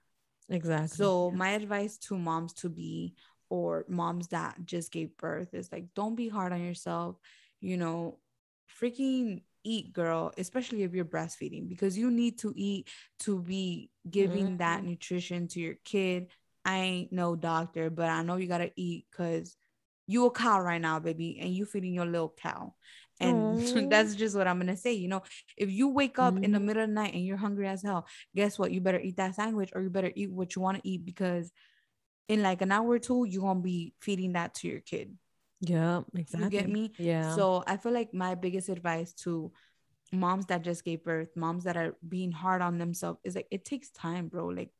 [0.48, 0.96] Exactly.
[0.96, 3.14] So my advice to moms to be
[3.50, 7.16] or moms that just gave birth is like don't be hard on yourself.
[7.60, 8.18] You know,
[8.80, 12.88] freaking eat girl, especially if you're breastfeeding because you need to eat
[13.20, 14.86] to be giving that Mhm.
[14.86, 16.28] nutrition to your kid.
[16.64, 19.56] I ain't no doctor, but I know you got to eat cuz
[20.06, 22.74] you a cow right now, baby, and you feeding your little cow.
[23.20, 23.60] And
[23.90, 23.90] Aw.
[23.90, 24.92] that's just what I'm gonna say.
[24.94, 25.22] You know,
[25.56, 26.60] if you wake up in the Mhm.
[26.60, 28.72] middle of the night and you're hungry as hell, guess what?
[28.72, 31.52] You better eat that sandwich or you better eat what you want to eat because
[32.28, 35.16] in like an hour or two, you're gonna be feeding that to your kid.
[35.60, 36.02] Yeah.
[36.14, 36.44] Exactly.
[36.44, 36.92] You get me?
[36.98, 37.34] Yeah.
[37.34, 39.52] So I feel like my biggest advice to
[40.12, 43.64] moms that just gave birth, moms that are being hard on themselves is like it
[43.64, 44.46] takes time, bro.
[44.46, 44.70] Like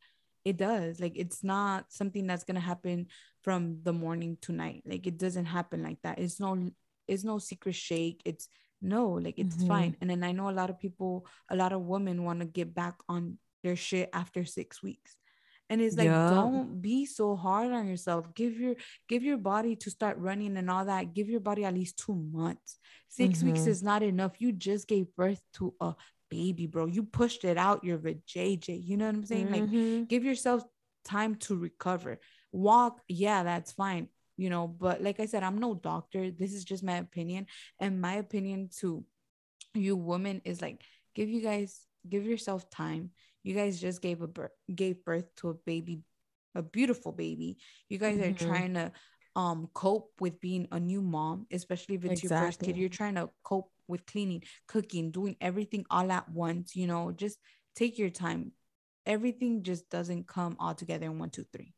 [0.44, 1.00] it does.
[1.00, 3.08] Like it's not something that's gonna happen
[3.42, 4.82] from the morning to night.
[4.86, 6.18] Like it doesn't happen like that.
[6.18, 6.70] It's no
[7.06, 8.22] it's no secret shake.
[8.24, 8.48] It's
[8.80, 9.68] no, like it's Mhm.
[9.68, 9.96] fine.
[10.00, 12.72] And then I know a lot of people, a lot of women want to get
[12.74, 15.16] back on their shit after six weeks.
[15.70, 16.28] And it's like, Yeah.
[16.28, 18.34] don't be so hard on yourself.
[18.34, 18.74] Give your
[19.08, 21.14] give your body to start running and all that.
[21.14, 22.78] Give your body at least two months.
[23.08, 23.68] 6 weeks Mhm.
[23.68, 24.40] is not enough.
[24.40, 25.94] You just gave birth to a
[26.28, 26.86] baby, bro.
[26.86, 27.84] You pushed it out.
[27.84, 28.74] You're a JJ.
[28.84, 29.50] You know what I'm saying?
[29.50, 30.08] Like, Mhm.
[30.08, 30.64] give yourself
[31.04, 32.20] time to recover.
[32.52, 34.08] Walk, yeah, that's fine.
[34.36, 37.46] you know but like i said i'm no doctor this is just my opinion
[37.78, 39.04] and my opinion to
[39.74, 40.82] you women is like
[41.14, 43.10] give you guys give yourself time
[43.42, 46.00] you guys just gave a birth gave birth to a baby
[46.54, 48.30] a beautiful baby you guys Mhm.
[48.30, 48.92] are trying to
[49.36, 53.14] um cope with being a new mom especially if it's your first kid you're trying
[53.14, 57.38] to cope with cleaning cooking doing everything all at once you know just
[57.74, 58.52] take your time
[59.06, 61.72] everything just doesn't come all together in one two three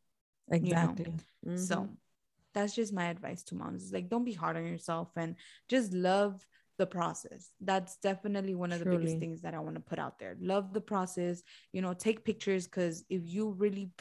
[0.51, 1.13] Exactly.
[1.57, 1.97] so Mhm.
[2.55, 3.83] that's just my advice to moms.
[3.85, 5.37] It's like don't be hard on yourself and
[5.69, 6.45] just love
[6.83, 7.51] the process.
[7.61, 10.37] That's definitely one of the biggest things that I want to put out there.
[10.41, 11.41] Love the process,
[11.73, 13.93] you know, take pictures because if you really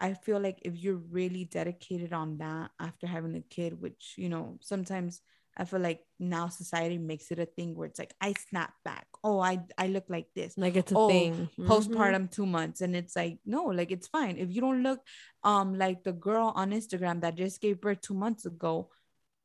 [0.00, 4.28] I feel like if you're really dedicated on that after having a kid, which, you
[4.28, 5.20] know, sometimes
[5.56, 9.08] I feel like now society makes it a thing where it's like I snap back.
[9.24, 11.48] Oh, I I look like this like it's a oh, thing.
[11.58, 11.66] Mhm.
[11.66, 15.00] postpartum two months and it's like no like it's fine if you don't look
[15.42, 18.88] um like the girl on instagram that just gave birth two months ago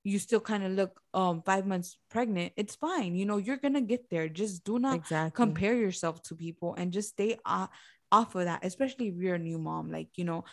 [0.03, 3.15] you still kind of look um five months pregnant it's fine.
[3.15, 4.27] You know you're gonna get there.
[4.29, 5.35] Just do not exactly.
[5.35, 7.67] compare yourself to people and just stay uh,
[8.11, 9.91] off of that especially if you're a new mom.
[9.91, 10.43] Like you know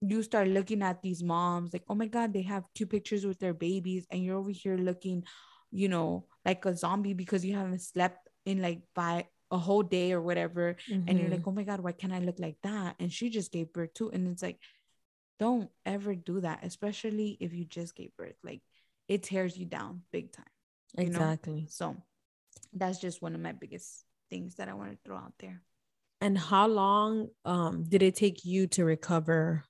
[0.00, 3.38] you start looking at these moms like oh my god they have two pictures with
[3.38, 5.22] their babies and you're over here looking
[5.70, 10.12] you know like a zombie because you haven't slept in like by a whole day
[10.12, 10.76] or whatever.
[11.06, 12.96] And you're like oh my god why can't i look like that?
[12.98, 14.10] And she just gave birth too.
[14.10, 14.58] And it's like
[15.38, 18.36] don't ever do that especially if you just gave birth.
[18.42, 18.62] Like
[19.12, 20.54] it tears you down big time
[20.96, 21.18] you know?
[21.18, 21.66] exactly.
[21.68, 21.96] so
[22.72, 25.60] that's just one of my biggest things that i want to throw out there
[26.22, 29.64] And how long um did it take you to recover?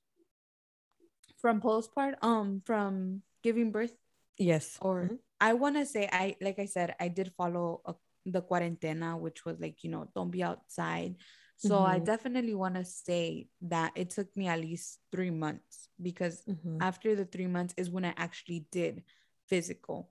[1.41, 3.97] from postpartum um from giving birth
[4.39, 4.79] Yes.
[4.81, 5.19] or Mhm.
[5.41, 7.95] I want to say I like I said I did follow a,
[8.27, 11.17] the cuarentena which was like you know don't be outside
[11.59, 12.07] so I Mhm.
[12.13, 16.79] definitely want to say that it took me at least 3 months because Mhm.
[16.81, 19.03] after the 3 months is when I actually did
[19.53, 20.11] physical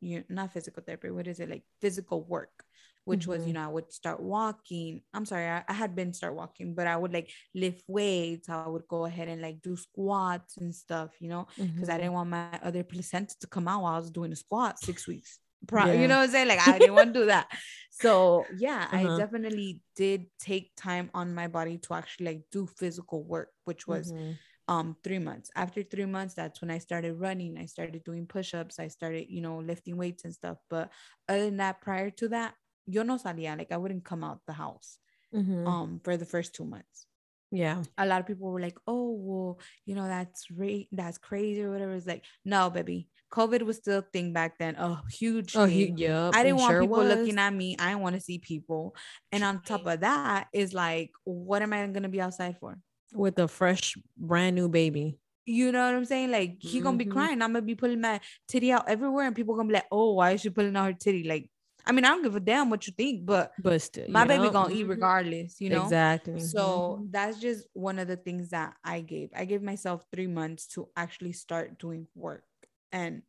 [0.00, 2.64] you not physical therapy what is it like physical work
[3.10, 3.54] which was you Mhm.
[3.54, 6.96] know I would start walking I'm sorry I, I had been start walking but I
[6.96, 11.28] would like lift weights I would go ahead and like do squats and stuff you
[11.28, 11.98] know because I Mhm.
[11.98, 15.06] didn't want my other placenta to come out while I was doing a squat six
[15.06, 15.38] weeks.
[15.66, 15.92] Pro- Yeah.
[15.92, 16.48] You know what I'm saying?
[16.48, 17.46] Like I didn't want to do that.
[17.90, 19.16] So yeah, I Uh-huh.
[19.16, 24.12] definitely did take time on my body to actually like do physical work, which was
[24.12, 24.38] Mhm.
[24.68, 25.50] Um three months.
[25.56, 27.58] After three months, that's when I started running.
[27.58, 28.78] I started doing push-ups.
[28.78, 30.58] I started, you know, lifting weights and stuff.
[30.70, 30.92] But
[31.28, 32.54] other than that, prior to that,
[32.86, 33.56] yo no salía.
[33.58, 34.98] Like I wouldn't come out the house
[35.32, 35.66] Mhm.
[35.66, 37.06] um for the first two months
[37.50, 37.84] yeah.
[37.98, 41.70] a lot of people were like, "Oh, well, you know, that's ra- that's crazy or
[41.70, 45.66] whatever." It's like, no, baby, COVID was still a thing back then, a huge Oh,
[45.66, 45.96] thing.
[45.96, 46.34] he, yep.
[46.34, 47.04] I didn't want sure people was.
[47.04, 47.76] looking at me.
[47.78, 48.96] I didn't want to see people.
[49.32, 52.78] And on top of that, is like, what am I gonna be outside for?
[53.14, 55.18] With a fresh, brand new baby.
[55.46, 56.30] You know what I'm saying?
[56.30, 57.10] Like he gonna be Mhm.
[57.12, 57.42] crying.
[57.42, 60.32] I'm gonna be pulling my titty out everywhere, and people gonna be like, "Oh, why
[60.32, 61.50] is she pulling out her titty?" Like,
[61.86, 64.48] I mean, I don't give a damn what you think, but But still, my baby
[64.48, 64.52] yep.
[64.52, 64.88] gonna eat Mhm.
[64.88, 65.60] regardless.
[65.60, 66.32] You know, Exactly.
[66.36, 67.10] so Mhm.
[67.12, 69.30] that's just one of the things that I gave.
[69.34, 72.44] I gave myself three months to actually start doing work.
[72.92, 73.22] And,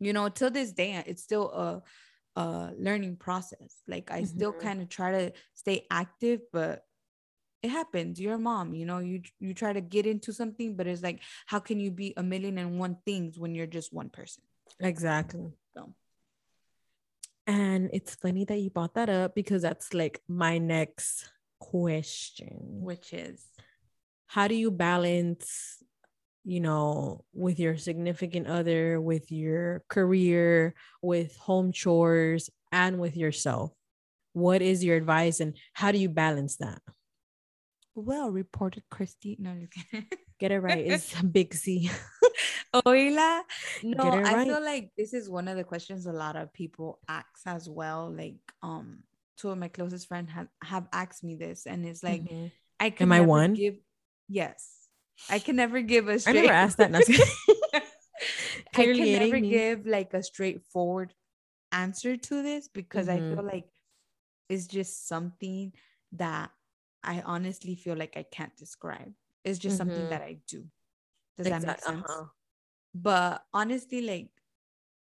[0.00, 1.82] you know, till this day, it's still a,
[2.40, 3.82] a learning process.
[3.88, 4.60] Like I still Mhm.
[4.60, 6.84] kind of try to stay active, but
[7.62, 8.20] it happens.
[8.20, 11.20] You're a mom, you know, you you try to get into something, but it's like,
[11.46, 14.42] how can you be a million and one things when you're just one person?
[14.80, 15.52] Exactly.
[15.74, 15.94] So
[17.46, 22.80] And it's funny that you brought that up because that's like my next question.
[22.80, 23.44] which is
[24.26, 25.82] How do you balance,
[26.44, 33.72] you know, with your significant other, with your career, with home chores, and with yourself?
[34.34, 36.82] What is your advice and how do you balance that?
[37.98, 39.36] Well reported Christy.
[39.38, 39.54] No.
[40.40, 40.86] Get it right.
[40.86, 41.90] It's Big C.
[42.74, 43.42] Oila.
[43.82, 44.46] No, it I right.
[44.46, 48.12] feel like this is one of the questions a lot of people ask as well.
[48.14, 49.00] Like, um,
[49.36, 52.50] two of my closest friends have, have asked me this, and it's like, Mhm.
[52.80, 53.54] I can Am I one?
[53.54, 53.76] give.
[54.28, 54.70] Yes,
[55.28, 56.34] I can never give a I straight.
[56.42, 56.90] never asked that.
[56.90, 57.28] No, I was kidding.
[57.74, 57.80] I
[58.74, 59.48] Clearly can never me.
[59.50, 61.14] give like a straightforward
[61.72, 63.34] answer to this because I Mhm.
[63.34, 63.64] feel like
[64.48, 65.72] it's just something
[66.12, 66.50] that
[67.02, 69.12] I honestly feel like I can't describe.
[69.44, 70.10] It's just something Mhm.
[70.10, 70.66] that I do.
[71.36, 72.04] Does that make sense?
[72.04, 72.24] uh-huh.
[72.94, 74.30] but honestly like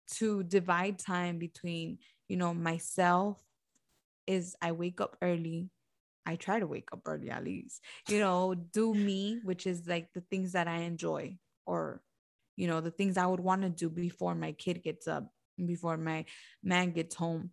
[0.09, 3.43] to divide time between you know myself
[4.26, 5.70] is i wake up early
[6.26, 10.12] i try to wake up early at least you know do me which is like
[10.12, 11.36] the things that i enjoy
[11.66, 12.03] or
[12.57, 15.32] you know the things i would want to do before my kid gets up
[15.66, 16.24] before my
[16.62, 17.51] man gets home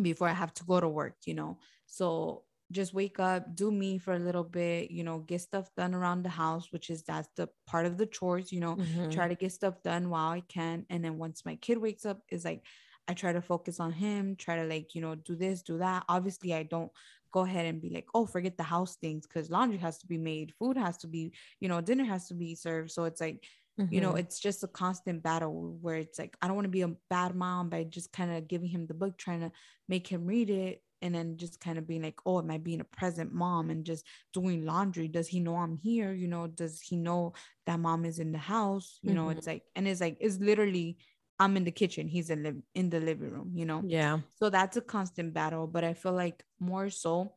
[0.00, 3.98] before i have to go to work you know so just wake up, do me
[3.98, 7.28] for a little bit, you know, get stuff done around the house, which is that's
[7.36, 9.10] the part of the chores, you know, Mhm.
[9.10, 10.86] try to get stuff done while I can.
[10.90, 12.66] And then once my kid wakes up, is like
[13.06, 16.04] I try to focus on him, try to like, you know, do this, do that.
[16.08, 16.92] Obviously, I don't
[17.32, 20.18] go ahead and be like, oh, forget the house things because laundry has to be
[20.18, 22.90] made, food has to be, you know, dinner has to be served.
[22.90, 23.46] So it's like,
[23.90, 24.16] you know, Mhm.
[24.16, 27.34] it's just a constant battle where it's like, I don't want to be a bad
[27.34, 29.52] mom by just kind of giving him the book, trying to
[29.88, 30.82] make him read it.
[31.00, 33.84] And then just kind of being like, oh, am I being a present mom and
[33.84, 35.08] just doing laundry?
[35.08, 36.12] Does he know I'm here?
[36.12, 37.34] You know, does he know
[37.66, 38.98] that mom is in the house?
[39.02, 39.30] You know, Mhm.
[39.30, 40.98] it's like, and it's like, it's literally,
[41.38, 43.86] I'm in the kitchen, he's in, the in the living room, you know?
[43.86, 44.20] yeah.
[44.34, 45.66] So that's a constant battle.
[45.66, 47.36] But I feel like more so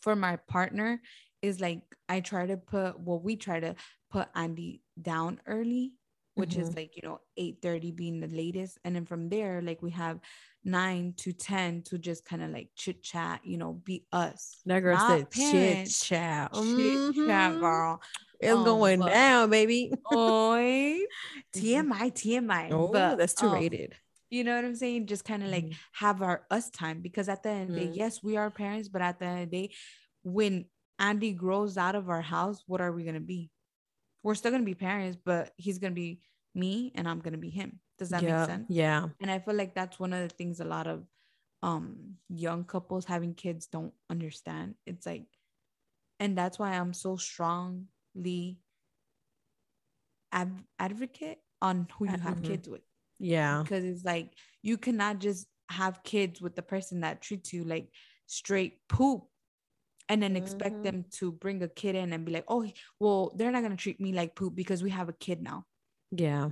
[0.00, 1.00] for my partner
[1.42, 3.74] is like I try to put well, we try to
[4.10, 5.94] put Andy down early,
[6.34, 6.76] which is Mhm.
[6.76, 8.78] like, you know, 8 30 being the latest.
[8.84, 10.20] And then from there, like we have
[10.66, 14.58] nine to 10 to just kind of like chit chat, you know, be us.
[14.66, 16.52] That girl not said chit chat.
[16.52, 18.02] Chit chat, girl.
[18.40, 19.92] It's Um, going but- down, baby.
[20.12, 20.98] Oi,
[21.54, 22.70] TMI, TMI.
[22.72, 23.94] Oh, but, that's too um, rated.
[24.28, 25.06] you know what I'm saying?
[25.06, 25.76] Just kind of like Mhm.
[25.92, 27.96] have our us time because at the end of the day, Mhm.
[27.96, 29.74] yes, we are parents, but at the end of the day,
[30.24, 30.66] when
[30.98, 33.50] Andy grows out of our house, what are we gonna be?
[34.24, 36.20] We're still gonna be parents, but he's gonna be
[36.54, 37.78] me and I'm gonna be him.
[37.98, 38.36] Does that yeah.
[38.38, 38.66] make sense?
[38.68, 39.06] Yeah.
[39.20, 41.04] And I feel like that's one of the things a lot of
[41.62, 44.74] um young couples having kids don't understand.
[44.86, 45.24] It's like,
[46.20, 48.58] and that's why I'm so strongly
[50.32, 52.44] ad- advocate on who you have Mhm.
[52.44, 52.82] kids with
[53.18, 53.62] Yeah.
[53.62, 54.32] because it's like
[54.62, 57.88] you cannot just have kids with the person that treats you like
[58.26, 59.24] straight poop
[60.08, 60.82] and then expect Mhm.
[60.82, 62.64] them to bring a kid in and be like oh
[63.00, 65.64] well they're not going to treat me like poop because we have a kid now
[66.10, 66.50] Yeah.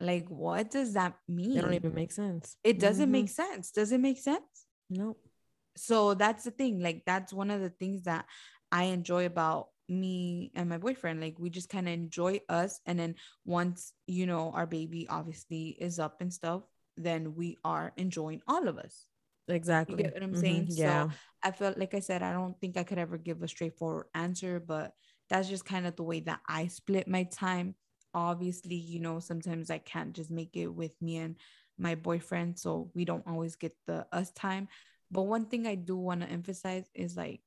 [0.00, 2.56] Like what does that mean It don't even make sense.
[2.64, 3.12] it doesn't Mhm.
[3.12, 5.20] make sense does it make sense Nope.
[5.76, 8.24] so that's the thing like that's one of the things that
[8.72, 12.98] i enjoy about me and my boyfriend like we just kind of enjoy us and
[12.98, 16.62] then once you know our baby obviously is up and stuff
[16.96, 19.06] then we are enjoying all of us
[19.48, 19.96] Exactly.
[19.96, 20.38] you get what i'm Mhm.
[20.40, 21.10] saying Yeah.
[21.10, 24.06] so i felt like i said i don't think i could ever give a straightforward
[24.14, 24.94] answer but
[25.28, 27.74] that's just kind of the way that i split my time
[28.14, 31.36] obviously you know sometimes i can't just make it with me and
[31.78, 34.68] my boyfriend so we don't always get the us time.
[35.10, 37.40] But one thing i do want to emphasize is like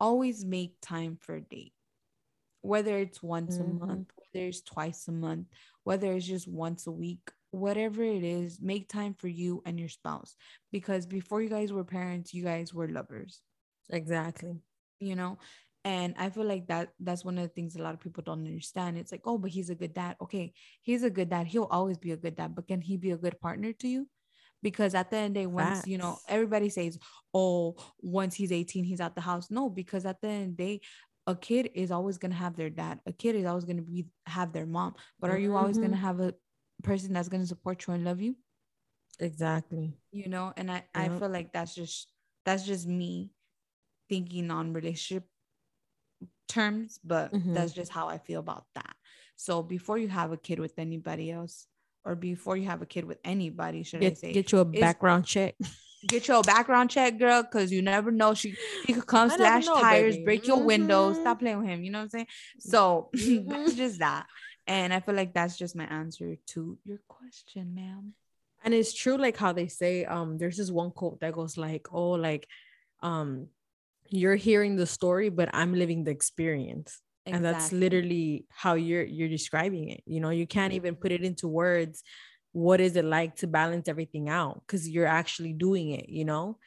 [0.00, 1.72] always make time for a date.
[2.62, 3.60] Whether it's once Mhm.
[3.60, 5.46] a month whether it's twice a month
[5.84, 9.88] whether it's just once a week whatever it is make time for you and your
[9.88, 10.36] spouse.
[10.72, 13.40] Because before you guys were parents you guys were lovers.
[13.90, 14.60] Exactly.
[15.00, 15.38] you know
[15.86, 18.44] and i feel like that that's one of the things a lot of people don't
[18.44, 18.98] understand.
[18.98, 20.16] It's like oh but he's a good dad.
[20.20, 21.46] Okay he's a good dad.
[21.46, 24.08] He'll always be a good dad but can he be a good partner to you?
[24.62, 26.98] Because at the end of the day once you know everybody says
[27.32, 29.46] oh once he's 18 he's out the house.
[29.50, 30.80] No because at the end of the day
[31.28, 33.00] a kid is always going to have their dad.
[33.06, 34.94] A kid is always going to be have their mom.
[35.20, 36.06] But are you always going to mm-hmm.
[36.06, 36.34] have a
[36.82, 38.36] person that's going to support you and love you?
[39.18, 39.96] Exactly.
[40.12, 42.08] you know and i i feel like that's just
[42.44, 43.30] that's just me
[44.10, 45.24] thinking on relationship
[46.48, 47.54] terms but Mhm.
[47.54, 48.94] that's just how i feel about that
[49.36, 51.66] so before you have a kid with anybody else
[52.04, 54.64] or before you have a kid with anybody should i Get say get you a
[54.64, 55.54] background check.
[56.06, 58.54] get your background check girl because you never know she
[58.86, 60.24] he could come I slash know, tires baby.
[60.24, 61.20] break your windows Mhm.
[61.22, 62.26] stop playing with him you know what i'm saying
[62.60, 63.48] so Mhm.
[63.48, 64.26] that's just that
[64.68, 68.14] and i feel like that's just my answer to your question ma'am
[68.62, 71.88] and it's true like how they say um there's this one quote that goes like
[71.92, 72.46] oh like
[73.02, 73.48] um
[74.10, 77.00] you're hearing the story but i'm living the experience.
[77.28, 80.02] And that's literally how you're you're describing it.
[80.06, 82.04] You know you can't even put it into words
[82.52, 84.62] what is it like to balance everything out?
[84.62, 86.58] Because you're actually doing it you know?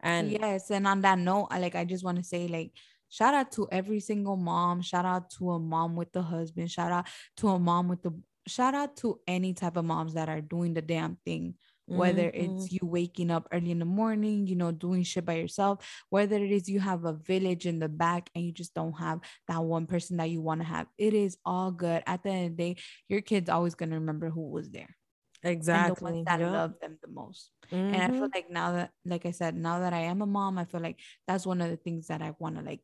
[0.00, 2.70] And yes and on that note i like i just want to say like
[3.08, 6.92] shout out to every single mom shout out to a mom with the husband shout
[6.92, 7.06] out
[7.38, 8.12] to a mom with the
[8.46, 11.54] shout out to any type of moms that are doing the damn thing
[11.92, 12.32] whether Mhm.
[12.34, 16.36] it's you waking up early in the morning you know doing shit by yourself whether
[16.36, 19.62] it is you have a village in the back and you just don't have that
[19.62, 22.56] one person that you want to have it is all good at the end of
[22.56, 24.96] the day your kid's always going to remember who was there
[25.42, 26.52] exactly and the ones that yup.
[26.52, 27.50] love them the most
[27.90, 28.34] and I feel Mhm.
[28.34, 31.00] like now that, like I said, now that I am a mom, I feel like
[31.26, 32.80] that's one of the things that I want to like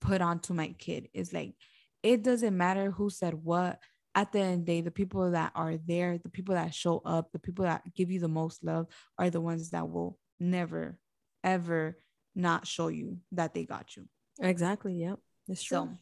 [0.00, 1.54] put onto my kid is like,
[2.02, 3.78] it doesn't matter who said what.
[4.14, 7.00] At the end of the day, the people that are there, the people that show
[7.04, 8.86] up, the people that give you the most love
[9.18, 10.98] are the ones that will never,
[11.44, 11.96] ever
[12.34, 14.06] not show you that they got you.
[14.40, 15.98] exactly yep it's true So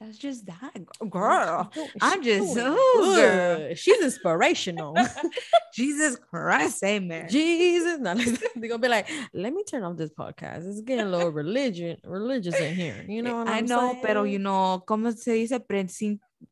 [0.00, 0.72] that's just that
[1.10, 1.70] girl.
[2.00, 3.14] I'm just doing girl.
[3.14, 3.78] good.
[3.78, 4.96] She's inspirational.
[5.74, 7.28] Jesus Christ, amen.
[7.28, 10.66] Jesus, no, they're gonna be like, let me turn off this podcast.
[10.68, 13.04] It's getting a little religion, religious in here.
[13.06, 14.02] You know eh, what I I'm know, saying?
[14.02, 15.60] pero you know, ¿cómo se dice?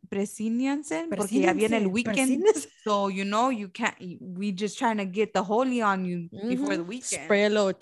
[0.09, 2.16] Presínianse, porque ya viene el weekend.
[2.16, 2.68] persínense.
[2.84, 6.76] So, you know, you can't, we just trying to get the holy on you before
[6.76, 7.24] the weekend.
[7.24, 7.72] Spray a little.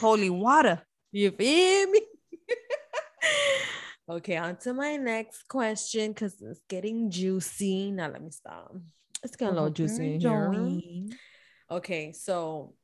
[0.00, 0.82] Holy water.
[1.12, 2.00] You feel me?
[4.10, 7.90] okay, on to my next question because it's getting juicy.
[7.90, 8.74] Now let me stop.
[9.22, 10.50] It's getting a little juicy in here.
[10.52, 11.10] Joey.
[11.70, 12.74] Okay, so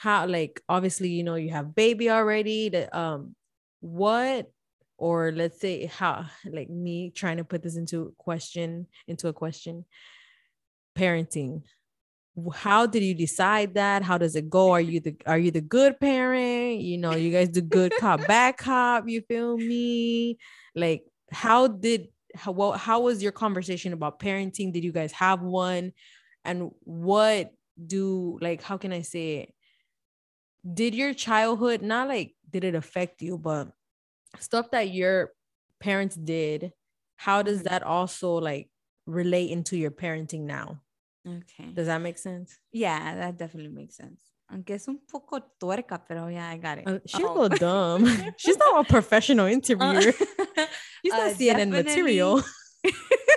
[0.00, 2.68] how like obviously you know you have baby already.
[2.68, 3.34] The um
[3.80, 4.50] what
[5.02, 9.84] or let's say how like me trying to put this into question into a question
[10.96, 11.62] parenting.
[12.54, 14.04] How did you decide that?
[14.04, 14.70] How does it go?
[14.70, 16.82] Are you the are you the good parent?
[16.82, 20.38] You know you guys do good cop bad cop you feel me?
[20.76, 24.72] Like how did how well, how was your conversation about parenting?
[24.72, 25.94] Did you guys have one?
[26.44, 27.50] And what
[27.84, 29.54] do like how can i say it?
[30.62, 33.72] Did your childhood not like did it affect you but
[34.38, 35.30] stuff that your
[35.80, 36.72] parents did
[37.16, 37.64] how does Mhm.
[37.64, 38.68] that also like
[39.06, 40.80] relate into your parenting now
[41.26, 41.70] Okay.
[41.74, 44.20] does that make sense Yeah, that definitely makes sense.
[44.50, 46.86] Aunque es un poco tuerca, pero yeah, I got it.
[46.86, 48.04] Uh, she's Um, a little dumb
[48.36, 50.00] she's not a professional interviewer
[51.02, 52.42] she's not uh, cnn material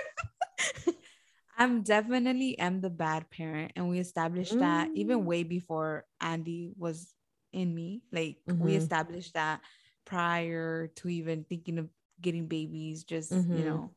[1.58, 5.26] I'm definitely am the bad parent, and we established that even Mm.
[5.26, 7.14] way before Andy was
[7.54, 8.02] in me.
[8.12, 8.78] Like we Mhm.
[8.78, 9.62] established that
[10.06, 11.89] prior to even thinking of
[12.22, 13.03] getting babies.
[13.03, 13.58] Just Mhm.
[13.58, 13.91] you know,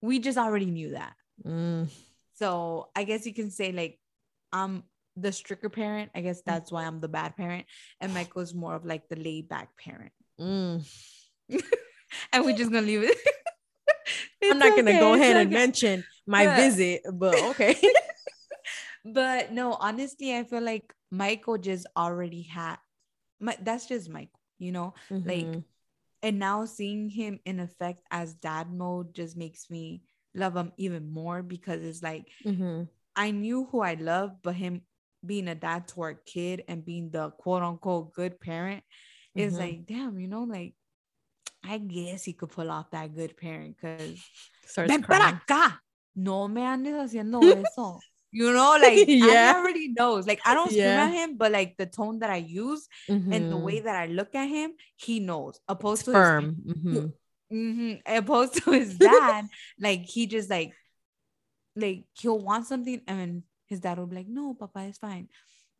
[0.00, 1.14] we just already knew that.
[1.44, 1.88] Mm,
[2.34, 3.98] So I guess you can say like
[4.52, 4.84] I'm
[5.16, 6.10] the stricter parent.
[6.14, 7.66] I guess that's why I'm the bad parent,
[8.00, 10.12] and Michael's more of like the laid back parent.
[10.40, 10.80] mm.
[12.32, 13.16] And we're just gonna leave it.
[14.50, 16.56] i'm not gonna go okay, ahead and mention my Yeah.
[16.56, 17.76] visit but okay
[19.04, 22.76] but no, honestly, I feel like Michael just already had
[23.40, 24.94] my that's just Michael, you know,
[25.26, 25.64] like Mhm.
[26.22, 30.02] and now seeing him in effect as dad mode just makes me
[30.34, 32.88] love him even more because it's like Mhm.
[33.16, 34.82] I knew who I love, but him
[35.26, 38.84] being a dad to our kid and being the quote unquote good parent
[39.34, 39.58] is Mhm.
[39.58, 40.74] like, damn, you know, like
[41.64, 44.18] I guess he could pull off that good parent because
[44.66, 45.40] Starts ven crying.
[45.48, 45.80] para.
[46.14, 48.00] No me andes haciendo eso.
[48.32, 49.26] You know, like Yeah.
[49.26, 49.54] yeah.
[49.56, 50.26] already knows.
[50.26, 51.04] Like I don't scream Yeah.
[51.06, 54.34] at him, but like the tone that I use and the way that I look
[54.34, 55.60] at him, he knows.
[55.68, 57.12] Opposed to firm his Mhm.
[57.50, 59.44] hmm opposed to his dad,
[59.78, 60.72] like he just like
[61.76, 65.28] like he'll want something and then his dad will be like, no, papa, it's fine.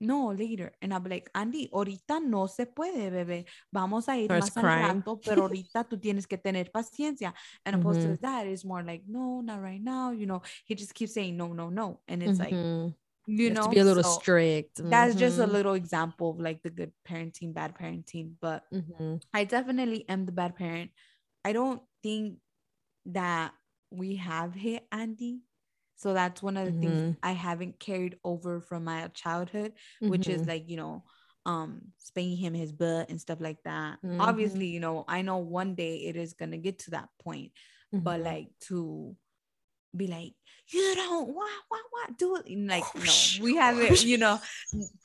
[0.03, 0.73] No, later.
[0.83, 3.47] And I'll be like, Andy, ahorita no se puede, bebé.
[3.73, 4.99] Vamos a ir Starts más al crying.
[4.99, 7.33] rato, pero ahorita tú tienes que tener paciencia.
[7.65, 8.11] And opposed to Mhm.
[8.11, 10.11] his dad, is more like, no, not right now.
[10.11, 12.01] You know, he just keeps saying no, no, no.
[12.09, 12.95] And it's like, Mhm.
[13.27, 15.53] you have know, to be a little so strict that's just a Mhm.
[15.53, 18.35] little example of like the good parenting, bad parenting.
[18.41, 18.65] But.
[19.33, 20.91] I definitely am the bad parent.
[21.45, 22.39] I don't think
[23.07, 23.55] that
[23.91, 25.43] we have hit Andy.
[26.03, 27.17] So that's one of the things Mhm.
[27.23, 30.49] I haven't carried over from my childhood, which is Mhm.
[30.49, 31.05] like, you know,
[31.47, 33.99] um spanking him his butt and stuff like that.
[34.03, 34.21] Mhm.
[34.21, 37.53] Obviously, you know, I know one day it is gonna get to that point,
[37.93, 38.25] but Mhm.
[38.25, 39.17] like to
[39.95, 40.35] be like,
[40.73, 44.41] you don't what what what do it and like no, we haven't, you know,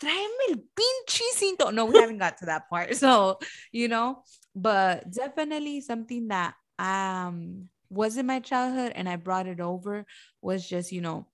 [0.02, 1.72] tráeme el pinche cinto.
[1.74, 2.89] No, we haven't got to that part.
[2.98, 3.38] So,
[3.72, 4.24] you know,
[4.56, 10.06] but definitely something that um was in my childhood and I brought it over
[10.42, 11.28] was just, you know,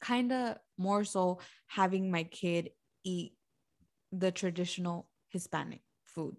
[0.00, 2.70] kind of more so having my kid
[3.04, 3.32] eat
[4.12, 6.36] the traditional Hispanic food.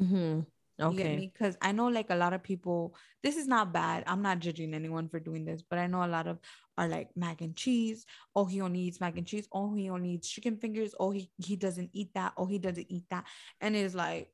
[0.00, 0.46] Mhm.
[0.80, 1.30] Okay.
[1.32, 4.02] Because I know like a lot of people, this is not bad.
[4.06, 6.40] I'm not judging anyone for doing this, but I know a lot of
[6.76, 8.06] are like mac and cheese.
[8.34, 9.46] Oh, he only eats mac and cheese.
[9.52, 10.94] Oh, he only eats chicken fingers.
[10.98, 12.32] Oh, he, he doesn't eat that.
[12.36, 13.26] Oh, he doesn't eat that.
[13.60, 14.32] And it's like,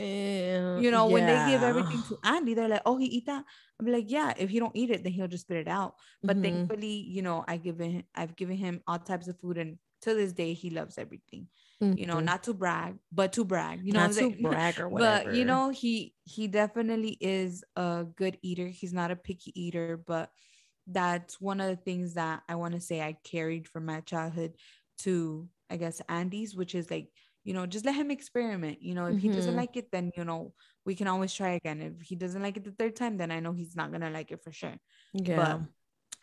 [0.00, 3.44] Eh, you know, when they give everything to Andy, they're like, oh, he eat that.
[3.80, 5.94] I'm like, yeah, if he don't eat it, then he'll just spit it out.
[6.26, 6.42] But Mhm.
[6.42, 10.14] thankfully, you know, I give him, I've given him all types of food, and to
[10.14, 11.48] this day, he loves everything.
[11.92, 12.20] You know, Mhm.
[12.20, 13.84] not to brag, but to brag.
[13.86, 14.36] You know, not to saying?
[14.40, 15.20] brag or whatever.
[15.22, 19.96] but you know he he definitely is a good eater he's not a picky eater
[19.96, 20.30] but
[20.86, 24.54] that's one of the things that i want to say i carried from my childhood
[24.98, 27.10] to i guess andy's which is like
[27.50, 29.56] you know just let him experiment you know if he doesn't Mhm.
[29.56, 30.54] like it then you know
[30.86, 33.40] we can always try again if he doesn't like it the third time then i
[33.40, 34.76] know he's not gonna like it for sure
[35.14, 35.58] yeah.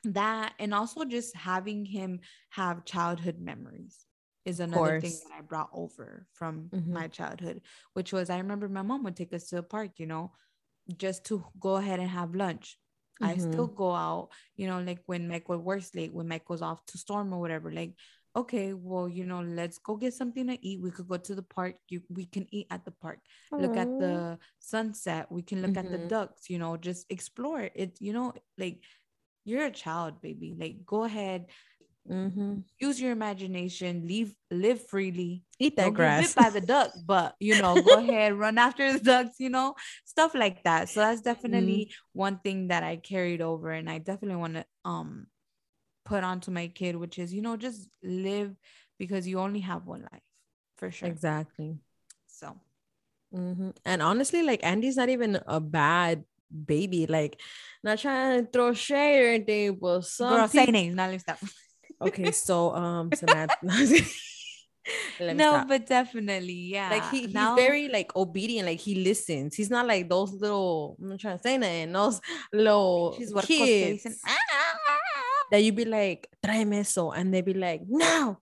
[0.05, 2.21] that and also just having him
[2.51, 4.05] have childhood memories
[4.45, 6.93] is another thing that I brought over from Mhm.
[6.93, 7.61] my childhood,
[7.93, 10.31] which was I remember my mom would take us to a park, you know,
[10.97, 12.77] just to go ahead and have lunch.
[13.21, 13.51] I Mhm.
[13.51, 16.97] still go out, you know, like when Michael works late, when Mike goes off to
[16.97, 17.71] storm or whatever.
[17.71, 17.93] Like,
[18.37, 20.81] okay, well, you know, let's go get something to eat.
[20.81, 21.75] We could go to the park.
[21.89, 23.19] You, we can eat at the park.
[23.57, 25.31] Look at the sunset.
[25.31, 26.07] We can look at the Mhm.
[26.07, 26.49] ducks.
[26.49, 27.97] You know, just explore it.
[27.99, 28.83] You know, like
[29.45, 30.55] you're a child, baby.
[30.57, 31.47] Like, go ahead,
[32.09, 32.63] Mhm.
[32.79, 35.43] use your imagination, leave, live freely.
[35.59, 36.33] Eat that Don't grass.
[36.33, 39.75] bit by the duck, but you know, go ahead, run after the ducks, you know,
[40.05, 40.89] stuff like that.
[40.89, 45.27] So that's definitely one thing that I carried over, and I definitely want to um
[46.07, 48.55] put onto my kid, which is you know just live
[48.97, 50.23] because you only have one life,
[50.77, 51.09] for sure.
[51.09, 51.77] exactly.
[52.27, 52.55] So
[53.33, 57.05] hmm And honestly, like Andy's not even a bad baby.
[57.07, 57.41] Like,
[57.83, 61.21] not trying to throw shade or anything, but some girl, say peop- names, not let
[61.21, 61.39] stop.
[61.99, 63.57] Okay, so um, Samantha.
[65.19, 65.67] No, stop.
[65.67, 66.89] but definitely, yeah.
[66.89, 68.67] like he, he's Now- very like obedient.
[68.67, 69.55] Like he listens.
[69.55, 70.95] He's not like those little.
[71.01, 71.91] I'm not trying to say nothing.
[71.91, 72.21] Those
[72.53, 74.15] little she's what kids dicen,
[75.51, 78.37] that you be like, tráeme eso, and they be like, no,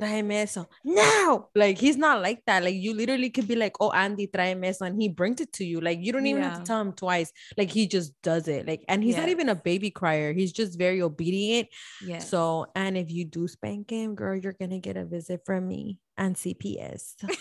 [0.00, 1.48] tráeme eso, no.
[1.54, 2.62] Like he's not like that.
[2.62, 5.64] Like you literally could be like, oh, Andy, tráeme eso, and he brings it to
[5.64, 5.80] you.
[5.80, 7.32] Like you don't even have to tell him twice.
[7.56, 8.66] Like he just does it.
[8.66, 10.32] Like, and he's not even a baby crier.
[10.32, 11.68] He's just very obedient.
[12.04, 12.18] Yeah.
[12.18, 15.98] So, and if you do spank him, girl, you're gonna get a visit from me
[16.16, 17.14] and CPS.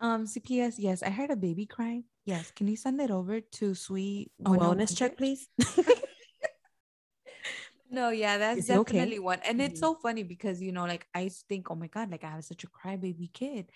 [0.00, 2.04] Um, CPS, yes, I heard a baby crying.
[2.24, 4.30] Yes, can you send it over to Sweet?
[4.44, 5.48] A wellness check, please.
[7.90, 8.98] No, yeah, that's he okay?
[8.98, 9.40] definitely one.
[9.46, 9.84] And it's Mhm.
[9.84, 12.30] so funny because you know, like I used to think, oh my god, like I
[12.30, 13.70] have such a crybaby kid.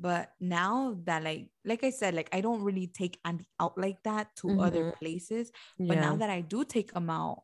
[0.00, 4.02] But now that like like I said, like I don't really take Andy out like
[4.04, 4.98] that to other Mhm.
[4.98, 5.52] places.
[5.78, 7.42] But now that I do take him out,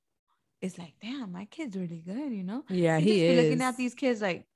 [0.60, 2.64] it's like, damn, my kid's really good, you know?
[2.70, 3.36] yeah, he be is.
[3.44, 4.46] looking at these kids like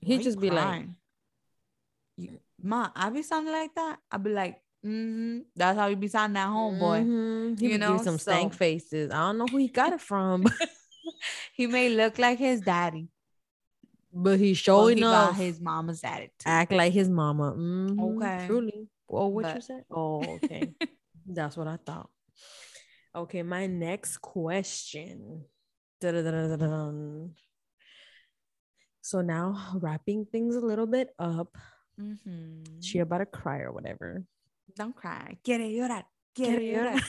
[0.00, 0.96] He just be like, crying?"
[2.16, 3.98] You- Ma, I be sounding like that.
[4.10, 5.40] I be like, mm-hmm.
[5.54, 7.00] That's how you be sounding at home, boy.
[7.04, 7.60] Mhm.
[7.60, 9.10] He you be know, some stank faces.
[9.10, 10.44] I don't know who he got it from,
[11.54, 13.08] He may look like his daddy,
[14.12, 16.30] but he's but showing he up his mama's attitude.
[16.44, 17.52] act like his mama.
[17.52, 18.00] Mm-hmm.
[18.00, 18.46] Okay.
[18.46, 18.88] truly.
[19.08, 19.84] Oh, what you said?
[19.90, 20.74] Oh, okay.
[21.26, 22.10] That's what I thought.
[23.14, 25.44] Okay, my next question.
[26.00, 27.34] Da-da-da-da-da-dun.
[29.00, 31.56] So now wrapping things a little bit up.
[32.00, 32.80] Mm-hmm.
[32.80, 34.24] She about to cry or whatever.
[34.76, 35.38] Don't cry.
[35.42, 36.04] Quiere llorar.
[36.34, 37.00] Quiere llorar.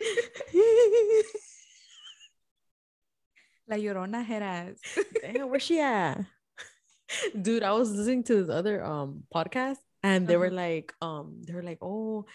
[3.68, 4.78] La llorona Heras.
[5.22, 6.24] Damn, where's she at?
[7.40, 10.56] Dude, I was listening to this other um podcast and they were Uh-huh.
[10.56, 12.26] like, um, they were like, oh,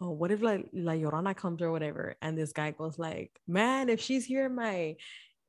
[0.00, 2.16] oh, what if like La Llorona comes or whatever?
[2.20, 4.96] And this guy goes like, man, if she's here in my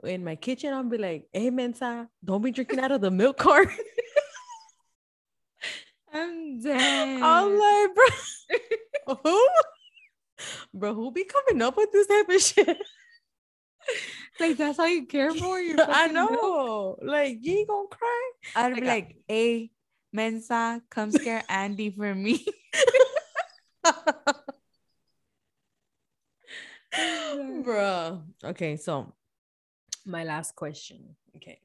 [0.03, 3.38] in my kitchen, I'll be like, hey Mensa, don't be drinking out of the milk
[3.38, 3.69] cart.
[6.13, 7.21] I'm dead.
[7.21, 9.47] I'm like, bro, who?
[10.73, 12.78] Bro, who be coming up with this type of shit?
[14.39, 16.29] Like that's how you care for your I fucking milk?
[16.31, 16.97] know.
[17.01, 18.31] Like, you ain't gonna cry.
[18.55, 19.71] I'd be Like, I- like, hey,
[20.13, 22.45] Mensa, come scare Andy for me.
[27.63, 28.21] Bruh.
[28.43, 29.13] Okay, so
[30.05, 31.15] my last question.
[31.35, 31.59] Okay.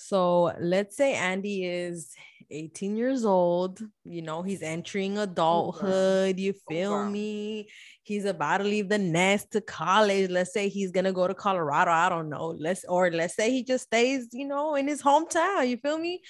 [0.00, 2.14] So let's say Andy is
[2.50, 3.80] 18 years old.
[4.04, 6.38] You know, he's entering adulthood.
[6.38, 7.10] You feel girl.
[7.10, 7.68] me?
[8.04, 10.30] He's about to leave the nest to college.
[10.30, 11.90] Let's say he's gonna go to Colorado.
[11.90, 12.54] I don't know.
[12.58, 15.68] Let's or let's say he just stays, you know, in his hometown.
[15.68, 16.22] You feel me?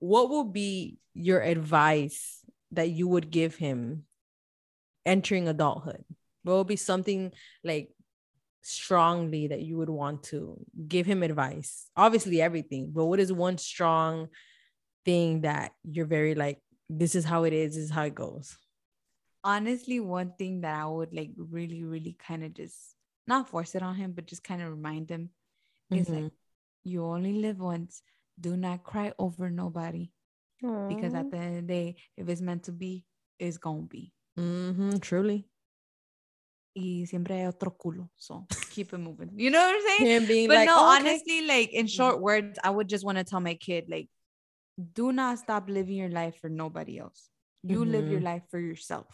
[0.00, 4.02] What would be your advice that you would give him
[5.06, 6.04] entering adulthood?
[6.42, 7.30] What would be something
[7.62, 7.90] like
[8.62, 11.90] strongly that you would want to give him advice?
[11.96, 14.28] Obviously, everything, but what is one strong
[15.04, 18.56] thing that you're very like, this is how it is, this is how it goes?
[19.44, 22.94] Honestly, one thing that I would like really, really kind of just
[23.26, 25.30] not force it on him, but just kind of remind him
[25.90, 26.30] is like, Mhm.
[26.84, 28.02] you only live once.
[28.40, 30.12] Do not cry over nobody
[30.88, 33.04] because at the end of the day, if it's meant to be,
[33.38, 34.12] it's gonna be.
[34.38, 35.48] Mhm, truly.
[36.74, 38.10] Y siempre hay otro culo.
[38.16, 39.30] So keep it moving.
[39.36, 40.26] You know what I'm saying?
[40.26, 43.18] Being but like, no, "Oh, okay." honestly, like in short words, I would just want
[43.18, 44.08] to tell my kid, like,
[44.94, 47.30] do not stop living your life for nobody else.
[47.62, 48.24] You live your Mhm.
[48.24, 49.06] life for yourself.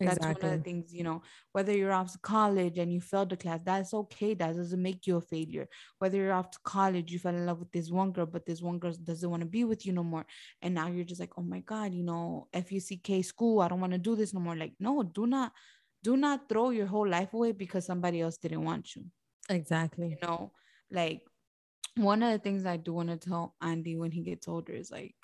[0.00, 1.22] That's one of the things, you know,
[1.52, 4.34] whether you're off to college and you failed the class, that's okay.
[4.34, 5.68] That doesn't make you a failure.
[6.00, 8.60] Whether you're off to college, you fell in love with this one girl, but this
[8.60, 10.26] one girl doesn't want to be with you no more.
[10.60, 13.92] And now you're just like, oh my God, you know, FUCK school, I don't want
[13.92, 14.56] to do this no more.
[14.56, 15.52] Like, no, do not,
[16.02, 19.04] do not throw your whole life away because somebody else didn't want you
[19.48, 20.18] Exactly.
[20.20, 20.52] you know
[20.90, 21.22] like
[21.96, 24.90] one of the things i do want to tell andy when he gets older is
[24.90, 25.14] like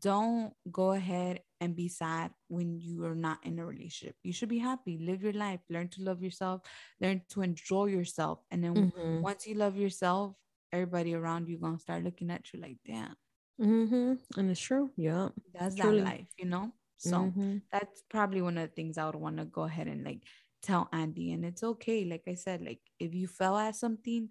[0.00, 4.16] don't go ahead and be sad when you are not in a relationship.
[4.22, 6.62] You should be happy, live your life, learn to love yourself,
[7.00, 8.40] learn to enjoy yourself.
[8.50, 9.20] And then Mhm.
[9.20, 10.36] once you love yourself,
[10.72, 13.16] everybody around you gonna start looking at you like, damn,
[13.60, 14.18] Mhm.
[14.36, 14.92] And it's true.
[14.96, 15.30] Yeah.
[15.52, 15.98] that's Truly.
[16.00, 16.72] that life, you know?
[16.98, 17.62] So Mhm.
[17.72, 20.24] that's probably one of the things I would want to go ahead and like
[20.62, 21.32] tell Andy.
[21.32, 22.04] And it's okay.
[22.04, 24.30] Like I said, like if you fell at something,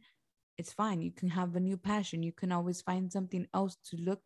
[0.57, 1.01] it's fine.
[1.01, 2.23] You can have a new passion.
[2.23, 4.21] You can always find something else to look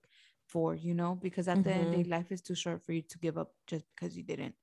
[0.48, 2.94] for, you know, because at the end of the day, life is too short for
[2.94, 4.56] you to give up just because you didn't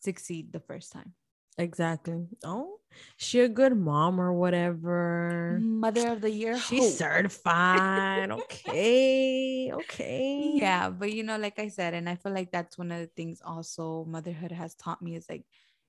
[0.00, 1.14] succeed the first time.
[1.58, 2.26] Exactly.
[2.44, 2.80] Oh,
[3.16, 5.58] she a good mom or whatever.
[5.62, 6.58] Mother of the year.
[6.58, 6.92] She's hope.
[6.92, 8.30] certified.
[8.30, 9.70] okay.
[9.72, 10.52] Okay.
[10.56, 13.10] yeah but you know like i said and i feel like that's one of the
[13.16, 15.44] things also motherhood has taught me is like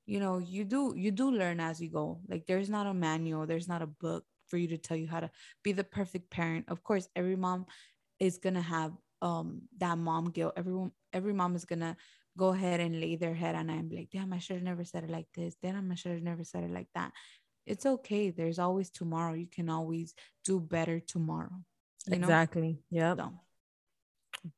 [0.05, 3.45] you know you do you do learn as you go like there's not a manual
[3.45, 5.30] there's not a book for you to tell you how to
[5.63, 7.65] be the perfect parent of course every mom
[8.20, 11.95] is gonna have um that mom guilt everyone every mom is gonna
[12.38, 14.64] go ahead and lay their head on it and be like damn i should have
[14.64, 17.12] never said it like this damn i should have never said it like that
[17.66, 20.14] it's okay there's always tomorrow you can always
[20.46, 21.50] do better tomorrow
[22.08, 22.80] you know Exactly.
[22.92, 23.18] Yep.
[23.18, 23.32] so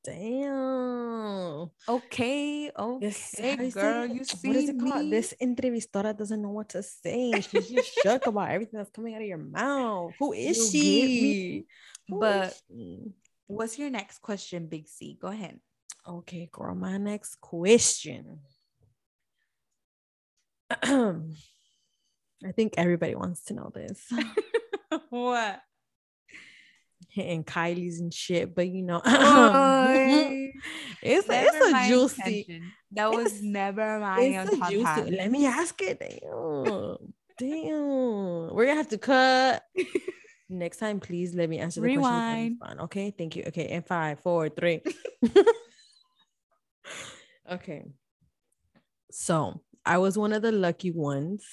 [0.04, 1.70] Damn.
[1.88, 2.72] Okay,
[3.02, 5.06] Yes, okay, how you girl, you what see is it called?
[5.06, 5.10] me?
[5.10, 7.32] This entrevistora doesn't know what to say.
[7.42, 10.12] She's just shook about everything that's coming out of your mouth.
[10.20, 11.66] Who is You she?
[12.10, 13.14] Who is But- she?
[13.48, 15.18] What's your next question, Big C?
[15.20, 15.60] Go ahead.
[16.10, 16.76] Okay, girl.
[16.76, 18.40] My next question.
[20.82, 21.14] I
[22.56, 24.12] think everybody wants to know this.
[25.10, 25.62] what?
[27.18, 29.16] and Kylie's and shit, but you know, it's
[31.28, 32.22] never it's a juicy.
[32.22, 32.72] intention.
[32.92, 34.84] That was never my It's a juicy.
[34.84, 35.16] pattern.
[35.16, 36.00] Let me ask it.
[36.00, 36.98] Damn.
[37.38, 38.54] Damn.
[38.54, 39.64] We're gonna have to cut.
[40.50, 42.02] Next time, please let me answer the question.
[42.02, 42.58] Rewind.
[42.72, 43.12] in Okay.
[43.16, 43.44] Thank you.
[43.48, 43.68] Okay.
[43.68, 44.82] And five, four, three.
[47.52, 47.86] Okay.
[49.12, 51.46] So I was one of the lucky ones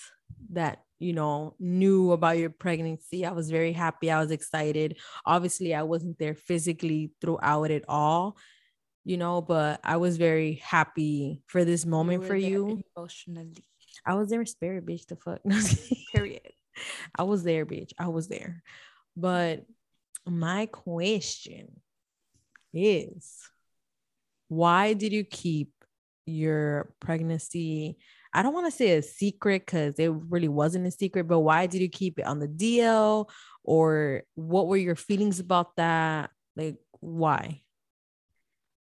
[0.53, 3.25] that you know knew about your pregnancy.
[3.25, 4.11] I was very happy.
[4.11, 4.99] I was excited.
[5.25, 8.37] Obviously, I wasn't there physically throughout it all,
[9.05, 12.83] you know, but I was very happy for this moment were for you.
[12.97, 13.65] emotionally.
[14.05, 15.07] I was there, spirit bitch.
[15.07, 15.41] The fuck.
[16.13, 16.53] Period.
[17.17, 17.93] I was there, bitch.
[17.99, 18.63] I was there.
[19.17, 19.65] But
[20.27, 21.81] my question
[22.75, 23.41] is
[24.49, 25.73] why did you keep
[26.27, 27.99] your pregnancy?
[28.35, 31.67] I don't want to say a secret because it really wasn't a secret, but why
[31.67, 33.31] did you keep it on the DL?
[33.65, 36.31] Or what were your feelings about that?
[36.55, 37.63] Like, why?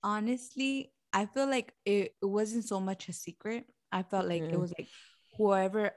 [0.04, 3.66] Honestly, I feel like it, it wasn't so much a secret.
[3.92, 4.60] I felt like it Mhm.
[4.60, 4.90] was like
[5.38, 5.92] whoever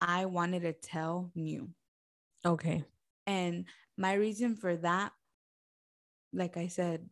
[0.00, 1.70] I wanted to tell knew.
[2.44, 2.84] Okay.
[3.26, 3.66] And
[3.98, 5.12] my reason for that,
[6.32, 7.08] like I said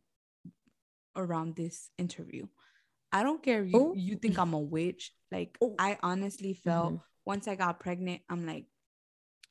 [1.16, 2.47] around this interview,
[3.12, 3.94] I don't care if you, Ooh.
[3.96, 5.12] you think I'm a witch.
[5.32, 5.74] Like, Ooh.
[5.78, 7.00] I honestly felt Mhm.
[7.24, 8.66] once I got pregnant, I'm like,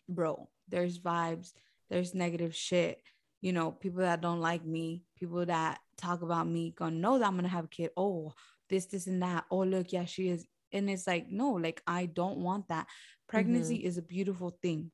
[0.10, 1.54] bro, there's vibes,
[1.90, 3.02] there's negative shit.
[3.42, 7.28] You know, people that don't like me, people that talk about me, gonna know that
[7.28, 7.92] I'm gonna have a kid.
[7.96, 8.34] Oh,
[8.70, 9.46] this, this, and that.
[9.52, 10.46] Oh, look, yeah, she is.
[10.72, 12.88] And it's like, no, like, I don't want that.
[13.28, 14.92] Pregnancy is a beautiful thing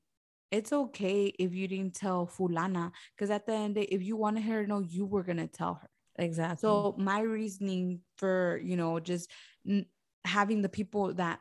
[0.52, 4.04] it's okay if you didn't tell fulana because at the end of the day, if
[4.04, 6.62] you wanted her to know you were gonna tell her Exactly.
[6.62, 9.32] so my reasoning for you know just
[9.68, 9.88] n-
[10.26, 11.40] having the people that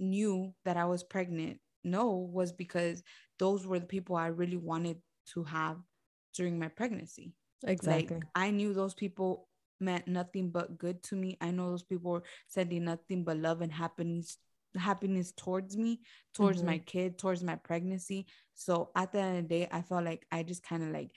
[0.00, 3.02] knew that i was pregnant know was because
[3.38, 4.96] those were the people i really wanted
[5.26, 5.76] to have
[6.34, 7.34] during my pregnancy
[7.66, 8.16] exactly.
[8.16, 9.48] like I knew those people
[9.80, 11.36] meant nothing but good to me.
[11.40, 14.38] I know those people were sending nothing but love and happiness
[14.76, 16.00] happiness towards me,
[16.34, 16.66] towards mm-hmm.
[16.66, 18.26] my kid, towards my pregnancy.
[18.54, 21.12] So at the end of the day, I felt like I just kind of like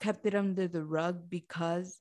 [0.00, 2.00] kept it under the rug because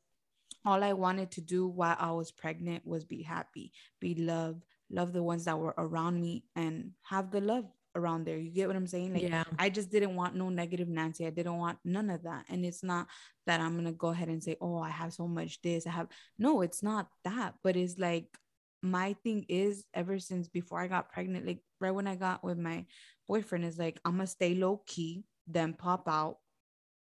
[0.66, 5.14] all I wanted to do while I was pregnant was be happy, be loved, love
[5.14, 8.38] the ones that were around me and have the love around there.
[8.38, 9.14] You get what I'm saying?
[9.14, 9.44] Like yeah.
[9.58, 11.26] I just didn't want no negative Nancy.
[11.26, 12.46] I didn't want none of that.
[12.50, 13.08] And it's not
[13.48, 15.88] that I'm gonna go ahead and say, oh, I have so much this.
[15.88, 16.08] I have
[16.38, 17.56] no, it's not that.
[17.64, 18.28] But it's like
[18.82, 22.58] my thing is ever since before I got pregnant, like right when I got with
[22.58, 22.86] my
[23.28, 26.38] boyfriend, is like I'm gonna stay low key, then pop out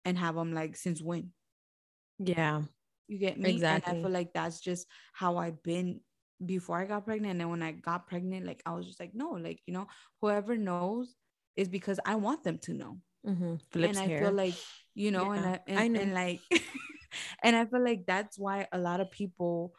[0.04, 1.30] and have them like since when?
[2.18, 2.62] Yeah.
[3.12, 3.62] You get me?
[3.62, 6.00] And I feel like that's just how I've been
[6.44, 7.32] before I got pregnant.
[7.32, 9.86] And then when I got pregnant, like I was just like, no, like, you know,
[10.22, 11.14] whoever knows
[11.54, 12.98] is because I want them to know.
[13.26, 13.56] Mm-hmm.
[13.70, 14.22] Flips and I hair.
[14.22, 14.54] feel like,
[14.94, 16.00] you know, and, I, and, I know.
[16.00, 16.40] and like,
[17.42, 19.74] and I feel like that's why a lot of people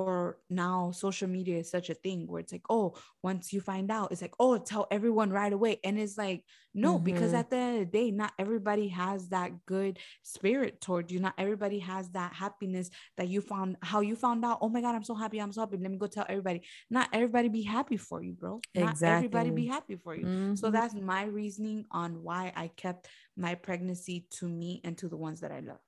[0.00, 3.90] or now social media is such a thing where it's like oh once you find
[3.90, 6.42] out it's like oh tell everyone right away and it's like
[6.72, 7.04] no mm-hmm.
[7.04, 11.20] because at the end of the day not everybody has that good spirit toward you
[11.20, 12.88] not everybody has that happiness
[13.18, 15.60] that you found how you found out oh my god i'm so happy i'm so
[15.60, 19.26] happy let me go tell everybody not everybody be happy for you bro not exactly.
[19.26, 20.54] everybody be happy for you mm-hmm.
[20.54, 25.16] so that's my reasoning on why i kept my pregnancy to me and to the
[25.16, 25.84] ones that i love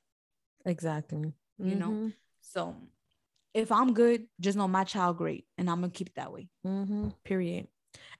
[0.66, 1.70] exactly mm-hmm.
[1.70, 2.08] you know mm-hmm.
[2.42, 2.76] so
[3.54, 6.48] if I'm good, just know my child great, and I'm gonna keep it that way.
[6.66, 7.08] Mm-hmm.
[7.24, 7.68] Period.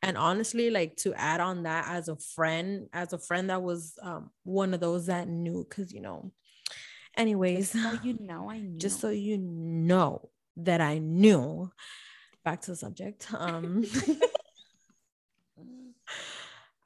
[0.03, 3.99] And honestly, like to add on that as a friend, as a friend that was
[4.03, 6.33] um, one of those that knew, because you know,
[7.16, 8.78] anyways, just so you know, I knew.
[8.78, 11.70] Just so you know that I knew.
[12.45, 13.28] Back to the subject.
[13.39, 13.85] Um,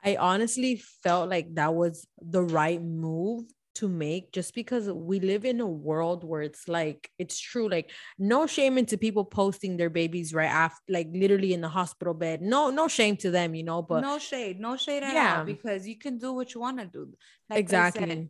[0.05, 3.42] I honestly felt like that was the right move
[3.77, 7.91] to make just because we live in a world where it's like it's true like
[8.18, 12.43] no shame into people posting their babies right after like literally in the hospital bed.
[12.43, 15.39] No no shame to them you know but no shade no shade at yeah.
[15.39, 17.12] all because you can do what you want to do.
[17.49, 18.29] Like exactly said,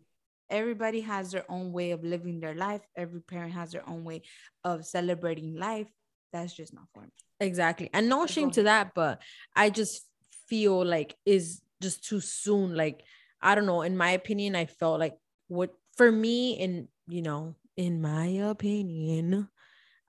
[0.50, 2.82] everybody has their own way of living their life.
[2.96, 4.22] Every parent has their own way
[4.64, 5.88] of celebrating life.
[6.32, 7.12] That's just not for me.
[7.40, 7.90] Exactly.
[7.92, 9.20] And no shame to that but
[9.54, 10.06] i just
[10.48, 12.74] feel like is just too soon.
[12.74, 13.02] Like
[13.40, 13.82] I don't know.
[13.82, 15.14] In my opinion, I felt like
[15.48, 19.48] what for me and you know in my opinion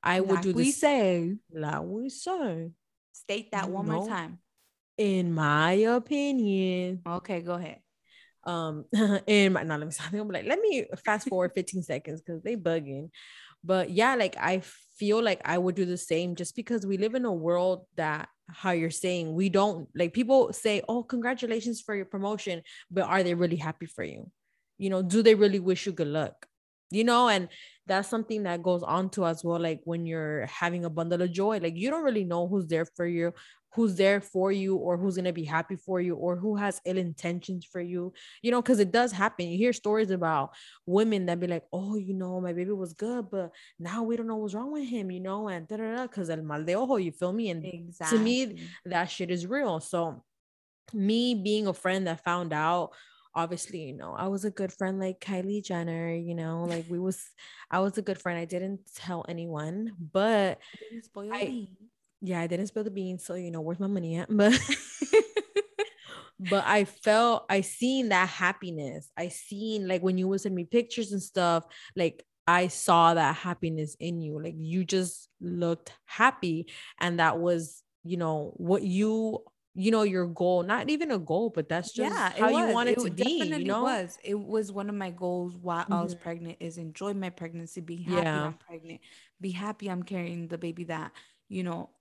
[0.04, 1.36] i would like do we this, say.
[1.52, 2.72] like we say.
[3.12, 4.40] State that one know, more time.
[4.98, 7.02] in my opinion.
[7.06, 7.80] Okay go ahead.
[8.46, 8.86] Um
[9.28, 10.14] in my not let me stop.
[10.14, 13.10] I'm like let me fast forward 15 seconds because they bugging.
[13.64, 14.62] But yeah like i
[14.98, 18.30] feel like i would do the same just because we live in a world that
[18.50, 23.24] how you're saying we don't like people say oh congratulations for your promotion but are
[23.24, 24.30] they really happy for you
[24.78, 26.48] you know do they really wish you good luck?
[26.90, 27.50] You know and
[27.86, 31.32] that's something that goes on to as well like when you're having a bundle of
[31.32, 33.34] joy like you don't really know who's there for you
[33.74, 36.82] who's there for you or who's going to be happy for you or who has
[36.86, 38.12] ill intentions for you
[38.42, 39.48] you know because it does happen.
[39.48, 40.52] You hear stories about
[40.86, 44.28] women that be like oh you know my baby was good but now we don't
[44.28, 47.34] know what's wrong with him you know and because el mal de ojo you feel
[47.34, 47.50] me?
[47.50, 48.18] And exactly.
[48.18, 49.80] to me that shit is real.
[49.80, 50.24] So
[50.94, 52.92] me being a friend that found out
[53.38, 57.00] obviously, you know, I was a good friend like Kylie Jenner, you know, like we
[57.00, 57.24] was
[57.70, 58.38] I was a good friend.
[58.38, 60.60] I didn't tell anyone, but
[61.32, 61.68] I,
[62.20, 63.24] yeah, I didn't spill the beans.
[63.24, 64.28] So, you know, where's my money at?
[64.36, 64.60] But
[66.40, 69.12] but I felt I seen that happiness.
[69.16, 71.64] I seen like when you would send me pictures and stuff,
[71.96, 74.42] like I saw that happiness in you.
[74.42, 76.68] Like you just looked happy.
[77.00, 79.44] And that was, you know, what you
[79.78, 82.90] you know your goal not even a goal but that's just yeah, how you want
[82.90, 85.84] it, it to be definitely you know was it was one of my goals while
[85.84, 85.94] mm-hmm.
[85.94, 86.24] i was mm-hmm.
[86.24, 88.46] pregnant is enjoy my pregnancy be happy yeah.
[88.46, 89.00] i'm pregnant
[89.40, 91.12] be happy i'm carrying the baby that
[91.48, 91.92] you know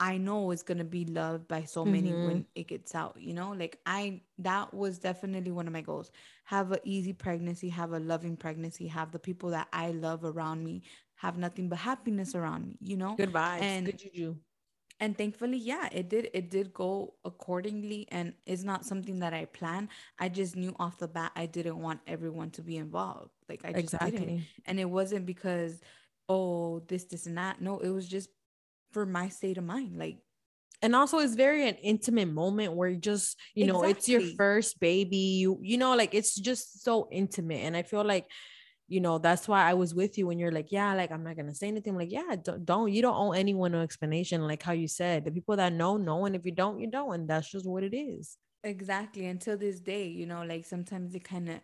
[0.00, 2.26] i know is going to be loved by so many mm-hmm.
[2.26, 6.10] when it gets out you know like i that was definitely one of my goals
[6.42, 10.64] have an easy pregnancy have a loving pregnancy have the people that i love around
[10.64, 10.82] me
[11.14, 14.34] have nothing but happiness around me you know goodbye and good juju
[15.00, 19.44] and thankfully yeah it did it did go accordingly and it's not something that i
[19.46, 19.88] planned.
[20.18, 23.30] I just knew off the bat i didn't want everyone to be involved.
[23.48, 24.18] Like i just exactly.
[24.18, 25.80] didn't and it wasn't because
[26.28, 27.60] oh this this and that.
[27.60, 28.28] No it was just
[28.92, 30.18] for my state of mind like
[30.82, 33.90] and also it's very an intimate moment where you just you know exactly.
[33.90, 35.16] it's your first baby.
[35.16, 37.64] You you know like it's just so intimate.
[37.64, 38.26] And i feel like
[38.88, 41.36] you know that's why i was with you when you're like yeah like i'm not
[41.36, 41.94] gonna say anything.
[41.94, 45.24] I'm like yeah don't, don't you don't owe anyone an explanation like how you said
[45.24, 47.82] the people that know know and if you don't you don't and that's just what
[47.82, 48.36] it is.
[48.64, 51.60] Exactly until this day you know like sometimes it kind of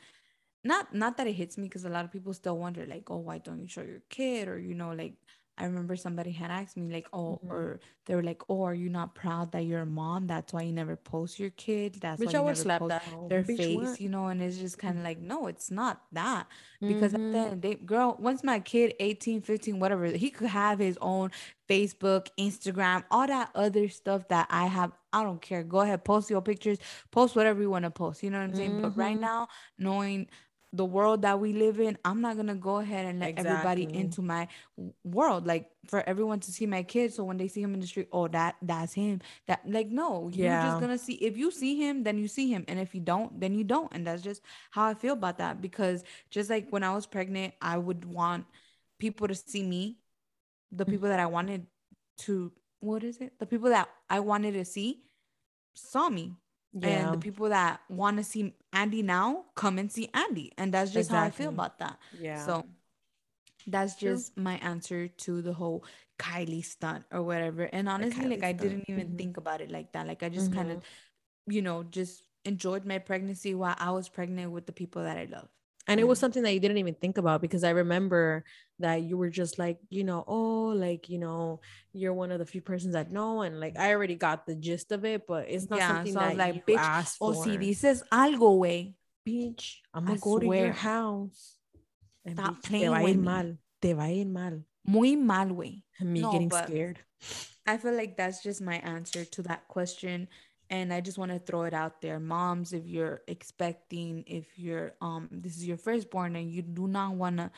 [0.65, 3.19] not not that it hits me because a lot of people still wonder like oh
[3.19, 4.49] why don't you show your kid?
[4.49, 5.15] or you know like
[5.59, 7.53] I remember somebody had asked me like, "Oh," mm-hmm.
[7.53, 10.27] or they were like, "Oh, are you not proud that you're a mom?
[10.27, 11.95] That's why you never post your kid.
[12.01, 14.01] That's Bitch, why you never slap post that their Bitch, face, what?
[14.01, 16.47] you know." And it's just kind of like, no, it's not that
[16.81, 17.35] because mm-hmm.
[17.35, 21.31] at the girl, once my kid 18, 15, whatever, he could have his own
[21.69, 24.93] Facebook, Instagram, all that other stuff that I have.
[25.13, 25.63] I don't care.
[25.63, 26.79] Go ahead, post your pictures,
[27.11, 28.23] post whatever you want to post.
[28.23, 28.73] You know what I'm saying?
[28.73, 28.83] Mm-hmm.
[28.83, 29.23] But right mm-hmm.
[29.23, 29.49] now,
[29.79, 30.29] knowing
[30.73, 33.53] the world that we live in, I'm not gonna go ahead and let exactly.
[33.53, 34.49] everybody into my
[35.03, 35.47] world.
[35.47, 38.09] Like for everyone to see my kid, so when they see him in the street,
[38.13, 39.21] oh that that's him.
[39.47, 40.63] That like no, yeah.
[40.63, 41.15] you're just gonna see.
[41.15, 43.91] If you see him, then you see him, and if you don't, then you don't.
[43.93, 45.63] And that's just how I feel about that.
[45.63, 48.45] Because just like when I was pregnant, I would want
[48.99, 49.97] people to see me,
[50.71, 50.91] the mm.
[50.91, 51.67] people that I wanted
[52.19, 52.53] to.
[52.81, 53.33] What is it?
[53.41, 55.03] The people that I wanted to see
[55.75, 56.35] saw me
[56.83, 57.13] yeah.
[57.13, 60.53] And the people that want to see Andy now come and see Andy.
[60.59, 61.19] And that's just exactly.
[61.19, 61.99] how I feel about that.
[62.13, 62.45] Yeah.
[62.45, 62.65] So
[63.67, 64.15] That's True.
[64.15, 65.85] just my answer to the whole
[66.19, 67.65] Kylie stunt or whatever.
[67.65, 69.19] And honestly, like Kylie I didn't even Mhm.
[69.19, 70.07] think about it like that.
[70.07, 70.77] Like I just kind Mhm.
[70.77, 70.85] of,
[71.47, 75.25] you know, just enjoyed my pregnancy while I was pregnant with the people that I
[75.27, 75.49] love.
[75.89, 78.45] and it was something that you didn't even think about because I remember
[78.81, 81.61] that you were just like, you know, oh, like, you know,
[81.93, 84.93] you're one of the few persons that know, and like I already got the gist
[84.93, 87.45] of it, but it's not Yeah, something so that like, you "Bitch, asked Oh, for.
[87.45, 88.95] si dices algo, way.
[89.27, 90.73] bitch, I'm gonna go to your swear.
[90.73, 91.57] house.
[92.25, 93.25] And Stop bitch, te va a ir me.
[93.25, 93.57] mal.
[93.81, 94.61] Te va a ir mal.
[94.87, 95.85] Muy mal, way.
[96.01, 96.99] Me No, getting scared.
[97.67, 100.29] I feel like that's just my answer to that question.
[100.71, 102.21] And I just want to throw it out there.
[102.21, 107.15] Moms, if you're expecting, if you're um this is your firstborn and you do not
[107.15, 107.51] want to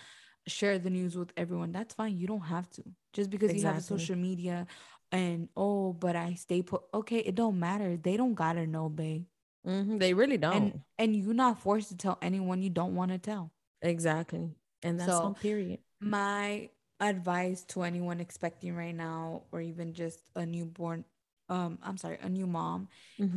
[0.47, 2.17] share the news with everyone, that's fine.
[2.17, 2.83] You don't have to.
[3.13, 4.67] Just because you have social media
[5.13, 7.97] and oh, but I stay put okay, it don't matter.
[7.97, 9.25] They don't gotta know, babe.
[9.67, 10.55] Mhm, They really don't.
[10.57, 13.53] And and you're not forced to tell anyone you don't want to tell.
[13.83, 14.55] exactly.
[14.83, 15.81] And that's So- period.
[16.01, 16.71] my
[17.01, 21.03] advice to anyone expecting right now or even just a newborn
[21.49, 22.89] um i'm sorry a new mom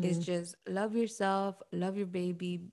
[0.01, 0.23] is Mhm.
[0.23, 2.67] just love yourself love your baby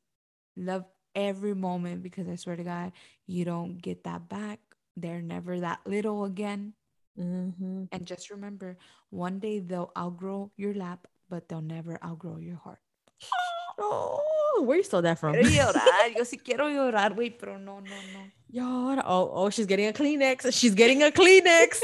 [0.56, 0.84] love
[1.14, 2.92] every moment because i swear to god
[3.26, 4.58] you don't get that back
[4.96, 6.72] they're never that little again
[7.18, 7.88] Mhm.
[7.92, 8.78] and just remember
[9.10, 12.80] one day they'll outgrow your lap but they'll never outgrow your heart
[13.82, 15.32] Oh, where you stole that from?
[15.34, 19.02] quiero llorar yo sí quiero llorar güey pero no no no Llora.
[19.06, 20.52] Oh, oh, she's getting a Kleenex.
[20.52, 21.80] She's getting a Kleenex.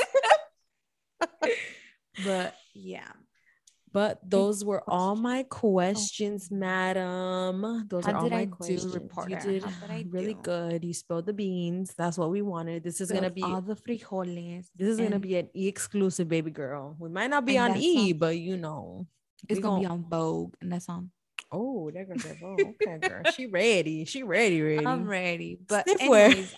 [2.25, 3.09] but yeah
[3.97, 5.45] but those were all my oh.
[5.45, 7.87] questions, madam.
[7.89, 8.93] Those How are all my questions.
[8.93, 9.31] reporter?
[9.31, 10.41] You did really do?
[10.43, 10.85] good.
[10.85, 11.95] You spilled the beans.
[11.97, 12.85] That's what we wanted.
[12.85, 16.51] This is gonna be all the frijoles this is gonna be an E exclusive, baby
[16.51, 16.95] girl.
[16.99, 19.07] We might not be on E, song- but you know,
[19.49, 21.11] it's gonna be on Vogue and that's on
[21.51, 23.23] Oh, that girl "Oh, okay, girl.
[23.35, 24.05] She ready.
[24.05, 25.59] She ready, ready." I'm ready.
[25.67, 26.33] But Stiffware.
[26.33, 26.55] anyways,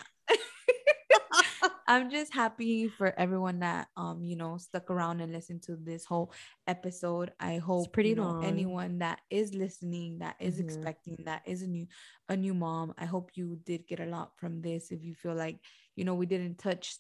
[1.89, 6.05] I'm just happy for everyone that um you know stuck around and listened to this
[6.05, 6.33] whole
[6.67, 7.33] episode.
[7.41, 8.45] I hope pretty you know, long.
[8.45, 10.65] anyone that is listening, that is Mhm.
[10.65, 11.87] expecting, that is a new
[12.29, 12.95] a new mom.
[12.99, 14.93] I hope you did get a lot from this.
[14.93, 15.61] If you feel like
[15.97, 16.99] you know we didn't touch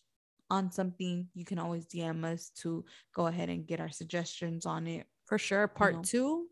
[0.50, 2.84] on something, you can always DM us to
[3.14, 5.06] go ahead and get our suggestions on it.
[5.26, 5.68] For sure.
[5.68, 6.02] Part know.
[6.02, 6.48] two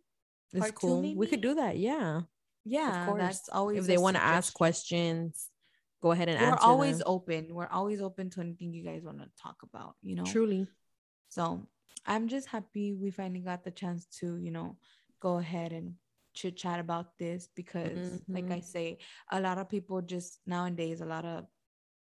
[0.53, 1.15] is Part two, cool.
[1.17, 1.79] we could do that.
[1.79, 2.23] Yeah.
[2.69, 3.23] Yeah, Of course.
[3.23, 5.49] that's always if they want to ask questions,
[6.03, 7.07] go ahead and we're always them.
[7.09, 7.49] open.
[7.55, 10.25] We're always open to anything you guys want to talk about, you know?
[10.25, 10.67] truly.
[11.29, 11.67] So
[12.07, 14.77] I'm just happy we finally got the chance to, you know,
[15.21, 15.95] go ahead and
[16.35, 18.53] chit chat about this because, like mm-hmm.
[18.53, 18.99] I say,
[19.33, 21.47] a lot of people just nowadays, a lot of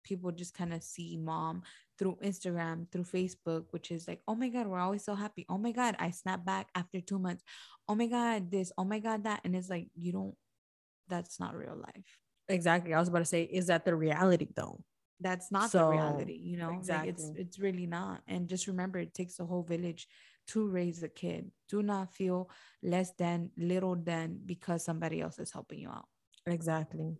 [0.03, 1.61] people just kind of see mom
[1.99, 5.45] through Instagram, through Facebook, which is like, oh my God, we're always so happy.
[5.49, 7.43] Oh my God, I snap back after two months.
[7.87, 9.41] Oh my God, this, oh my God, that.
[9.43, 10.35] And it's like, you don't,
[11.09, 12.17] that's not real life.
[12.49, 12.93] Exactly.
[12.93, 14.83] I was about to say, is that the reality though?
[15.23, 18.97] that's not So, the reality you know like it's it's really not and just remember
[18.97, 20.07] it takes a whole village
[20.47, 22.49] to raise a kid do not feel
[22.81, 26.07] less than little than because somebody else is helping you out
[26.47, 27.17] Exactly.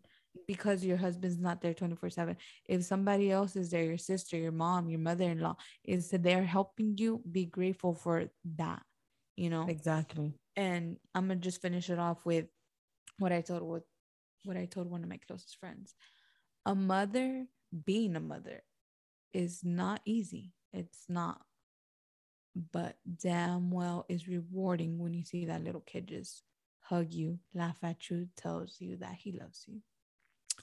[0.47, 4.51] because your husband's not there 24 7 if somebody else is there your sister your
[4.51, 8.25] mom your mother-in-law is there helping you be grateful for
[8.57, 8.81] that
[9.37, 10.33] you know Exactly.
[10.55, 12.45] and i'm gonna just finish it off with
[13.19, 13.83] what i told with
[14.43, 15.95] what i told one of my closest friends
[16.65, 17.45] a mother
[17.85, 18.63] being a mother
[19.33, 21.41] is not easy it's not
[22.71, 26.43] but damn well is rewarding when you see that little kid just
[26.81, 29.81] hug you laugh at you tells you that he loves you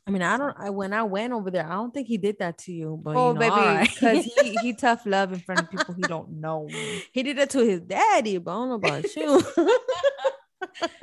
[0.07, 0.57] I mean, I don't.
[0.59, 2.99] I when I went over there, I don't think he did that to you.
[3.03, 3.89] But oh you know, baby all right.
[3.95, 6.69] because he he tough love in front of people he don't know
[7.13, 8.39] he did that to his daddy.
[8.39, 9.43] But I don't know about you.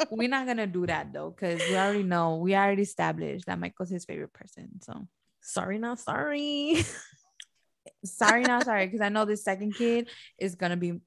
[0.10, 3.90] We're not gonna do that though because we already know we already established that michael's
[3.90, 5.08] his favorite person so
[5.42, 6.84] sorry, not sorry.
[8.06, 11.00] sorry not sorry because i know this second kid is gonna be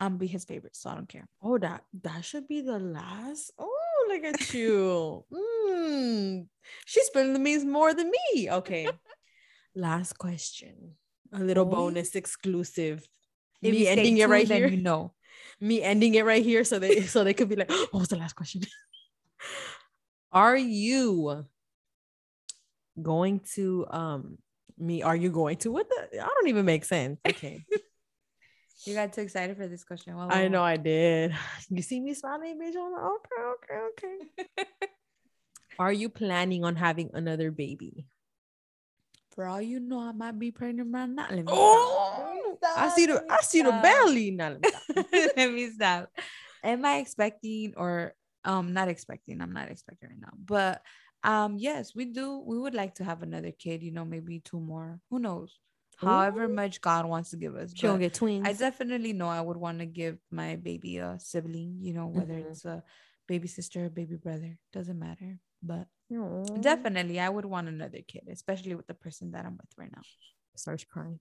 [0.00, 3.52] um be his favorite so i don't care Oh, that that should be the last.
[3.58, 5.24] Oh, look at you.
[5.32, 6.46] mm,
[6.86, 8.50] she's spilling the beans more than me.
[8.50, 8.88] Okay.
[9.74, 10.92] last question.
[11.32, 11.70] A little Oh.
[11.70, 13.06] bonus exclusive.
[13.60, 14.68] if me ending it right here.
[14.68, 15.12] you know
[15.60, 18.16] me ending it right here so they so they could be like, what was the
[18.16, 18.62] last question?
[20.32, 21.44] are you
[23.00, 24.38] going to um
[24.78, 27.20] me are you going to what the I don't even make sense.
[27.26, 27.64] Okay.
[28.84, 30.62] you got too excited for this question Wow, I know.
[30.62, 31.34] I did.
[31.70, 32.74] You see me smiling, bitch.
[32.76, 34.68] I'm like, okay, okay, okay.
[35.78, 38.06] Are you planning on having another baby?
[39.34, 42.78] For all you know i might be pregnant right now let me Oh, stop.
[42.78, 44.30] I see the I see the belly.
[44.30, 45.06] Now, let me stop.
[45.36, 46.10] let me stop.
[46.62, 48.14] Am I expecting or
[48.44, 49.40] um not expecting?
[49.40, 50.82] I'm not expecting right now, but
[51.24, 52.44] Um, yes, we do.
[52.44, 55.00] We would like to have another kid, you know, maybe two more.
[55.10, 55.58] Who knows?
[55.96, 56.52] However Ooh.
[56.52, 57.72] much God wants to give us.
[57.74, 58.44] She don't get twins.
[58.46, 62.34] I definitely know I would want to give my baby a sibling, you know, whether
[62.34, 62.50] Mhm.
[62.50, 62.84] it's a
[63.26, 65.40] baby sister or baby brother, doesn't matter.
[65.62, 66.44] But Aw.
[66.60, 70.02] definitely I would want another kid, especially with the person that I'm with right now.
[70.56, 71.18] starts crying.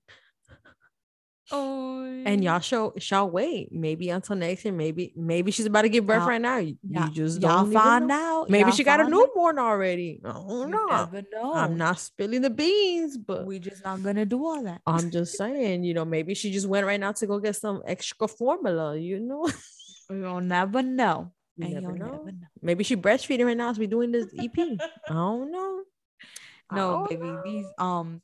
[1.51, 3.69] Oh, And y'all show shall wait.
[3.71, 4.73] Maybe until next year.
[4.73, 6.57] Maybe maybe she's about to give birth Y'all- right now.
[6.57, 8.49] You, you just y'all find out.
[8.49, 9.17] Maybe y'all she got a find out.
[9.19, 10.21] newborn already.
[10.23, 11.53] I don't know.
[11.53, 14.81] I'm not spilling the beans, but We just not gonna do all that.
[14.87, 17.81] I'm just saying, you know, maybe she just went right now to go get some
[17.85, 19.49] extra formula, you know.
[20.09, 21.33] You'll never know.
[21.57, 22.05] You and never know.
[22.05, 22.47] never know.
[22.61, 24.51] Maybe she breastfeeding right now as we doing this EP.
[24.57, 25.81] I don't know.
[26.71, 27.21] No, don't baby.
[27.21, 27.41] know.
[27.45, 28.21] These um,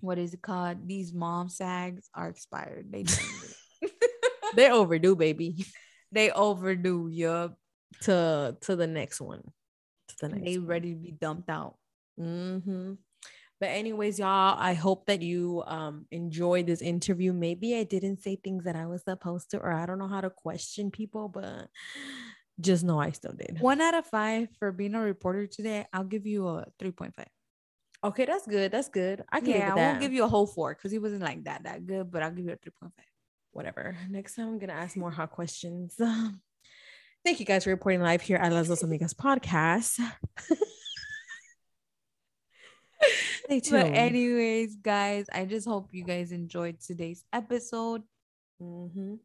[0.00, 0.86] what is it called?
[0.86, 2.86] These mom sags are expired.
[2.92, 3.04] They.
[4.56, 5.64] They're overdue, baby.
[6.12, 7.08] they overdue.
[7.10, 7.56] Yup.
[8.02, 9.42] To to the next one.
[10.08, 10.66] To the next They one.
[10.66, 11.76] ready to be dumped out.
[12.20, 12.94] Mm-hmm.
[13.60, 17.32] But anyways, y'all, I hope that you um enjoyed this interview.
[17.32, 20.20] Maybe I didn't say things that I was supposed to, or I don't know how
[20.20, 21.68] to question people, but
[22.60, 23.58] just know I still did.
[23.60, 25.86] One out of five for being a reporter today.
[25.92, 27.28] I'll give you a three point five.
[28.04, 28.70] Okay, that's good.
[28.72, 29.24] That's good.
[29.32, 31.22] I can live Yeah, I with won't give you a whole four because he wasn't
[31.22, 33.06] like that that good, but I'll give you a three point five.
[33.52, 33.96] Whatever.
[34.08, 35.94] Next time I'm gonna ask more hot questions.
[37.24, 39.98] Thank you guys for reporting live here at Las Dos Amigas podcast.
[43.44, 43.82] Stay tuned.
[43.82, 48.02] But anyways, guys, I just hope you guys enjoyed today's episode.
[48.62, 49.18] Mhm.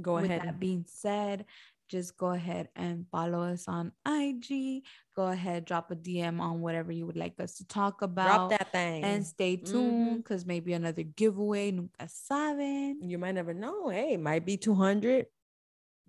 [0.00, 0.42] Go With ahead.
[0.42, 1.44] that being said,
[1.88, 4.82] just go ahead and follow us on IG.
[5.14, 8.48] Go ahead, drop a DM on whatever you would like us to talk about.
[8.48, 9.04] Drop that thing.
[9.04, 9.66] and stay Mhm.
[9.70, 11.70] tuned because maybe another giveaway.
[11.70, 12.94] Nunca saben.
[13.02, 13.88] you might never know.
[13.90, 15.26] Hey, might be 200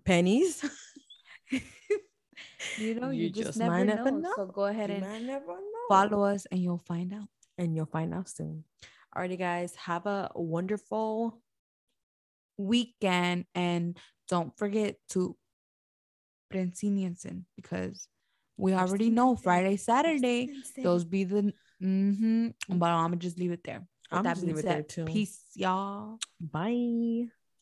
[0.05, 0.63] pennies.
[2.77, 4.33] You know, you, You just, just never, might never know.
[4.35, 5.41] So go ahead you and know.
[5.87, 7.27] follow us, and you'll find out.
[7.57, 8.65] and you'll find out soon.
[9.15, 11.39] Alrighty, guys, have a wonderful
[12.57, 13.97] Weekend, and
[14.27, 15.37] don't forget to
[16.53, 18.07] Prensinensen because
[18.57, 20.49] we already know Friday, Saturday.
[20.77, 22.47] Those be the mm-hmm.
[22.69, 23.79] But I'm gonna just leave it there.
[24.11, 25.05] With I'm that just leave it there too.
[25.05, 26.19] Peace, y'all.
[26.39, 27.27] Bye.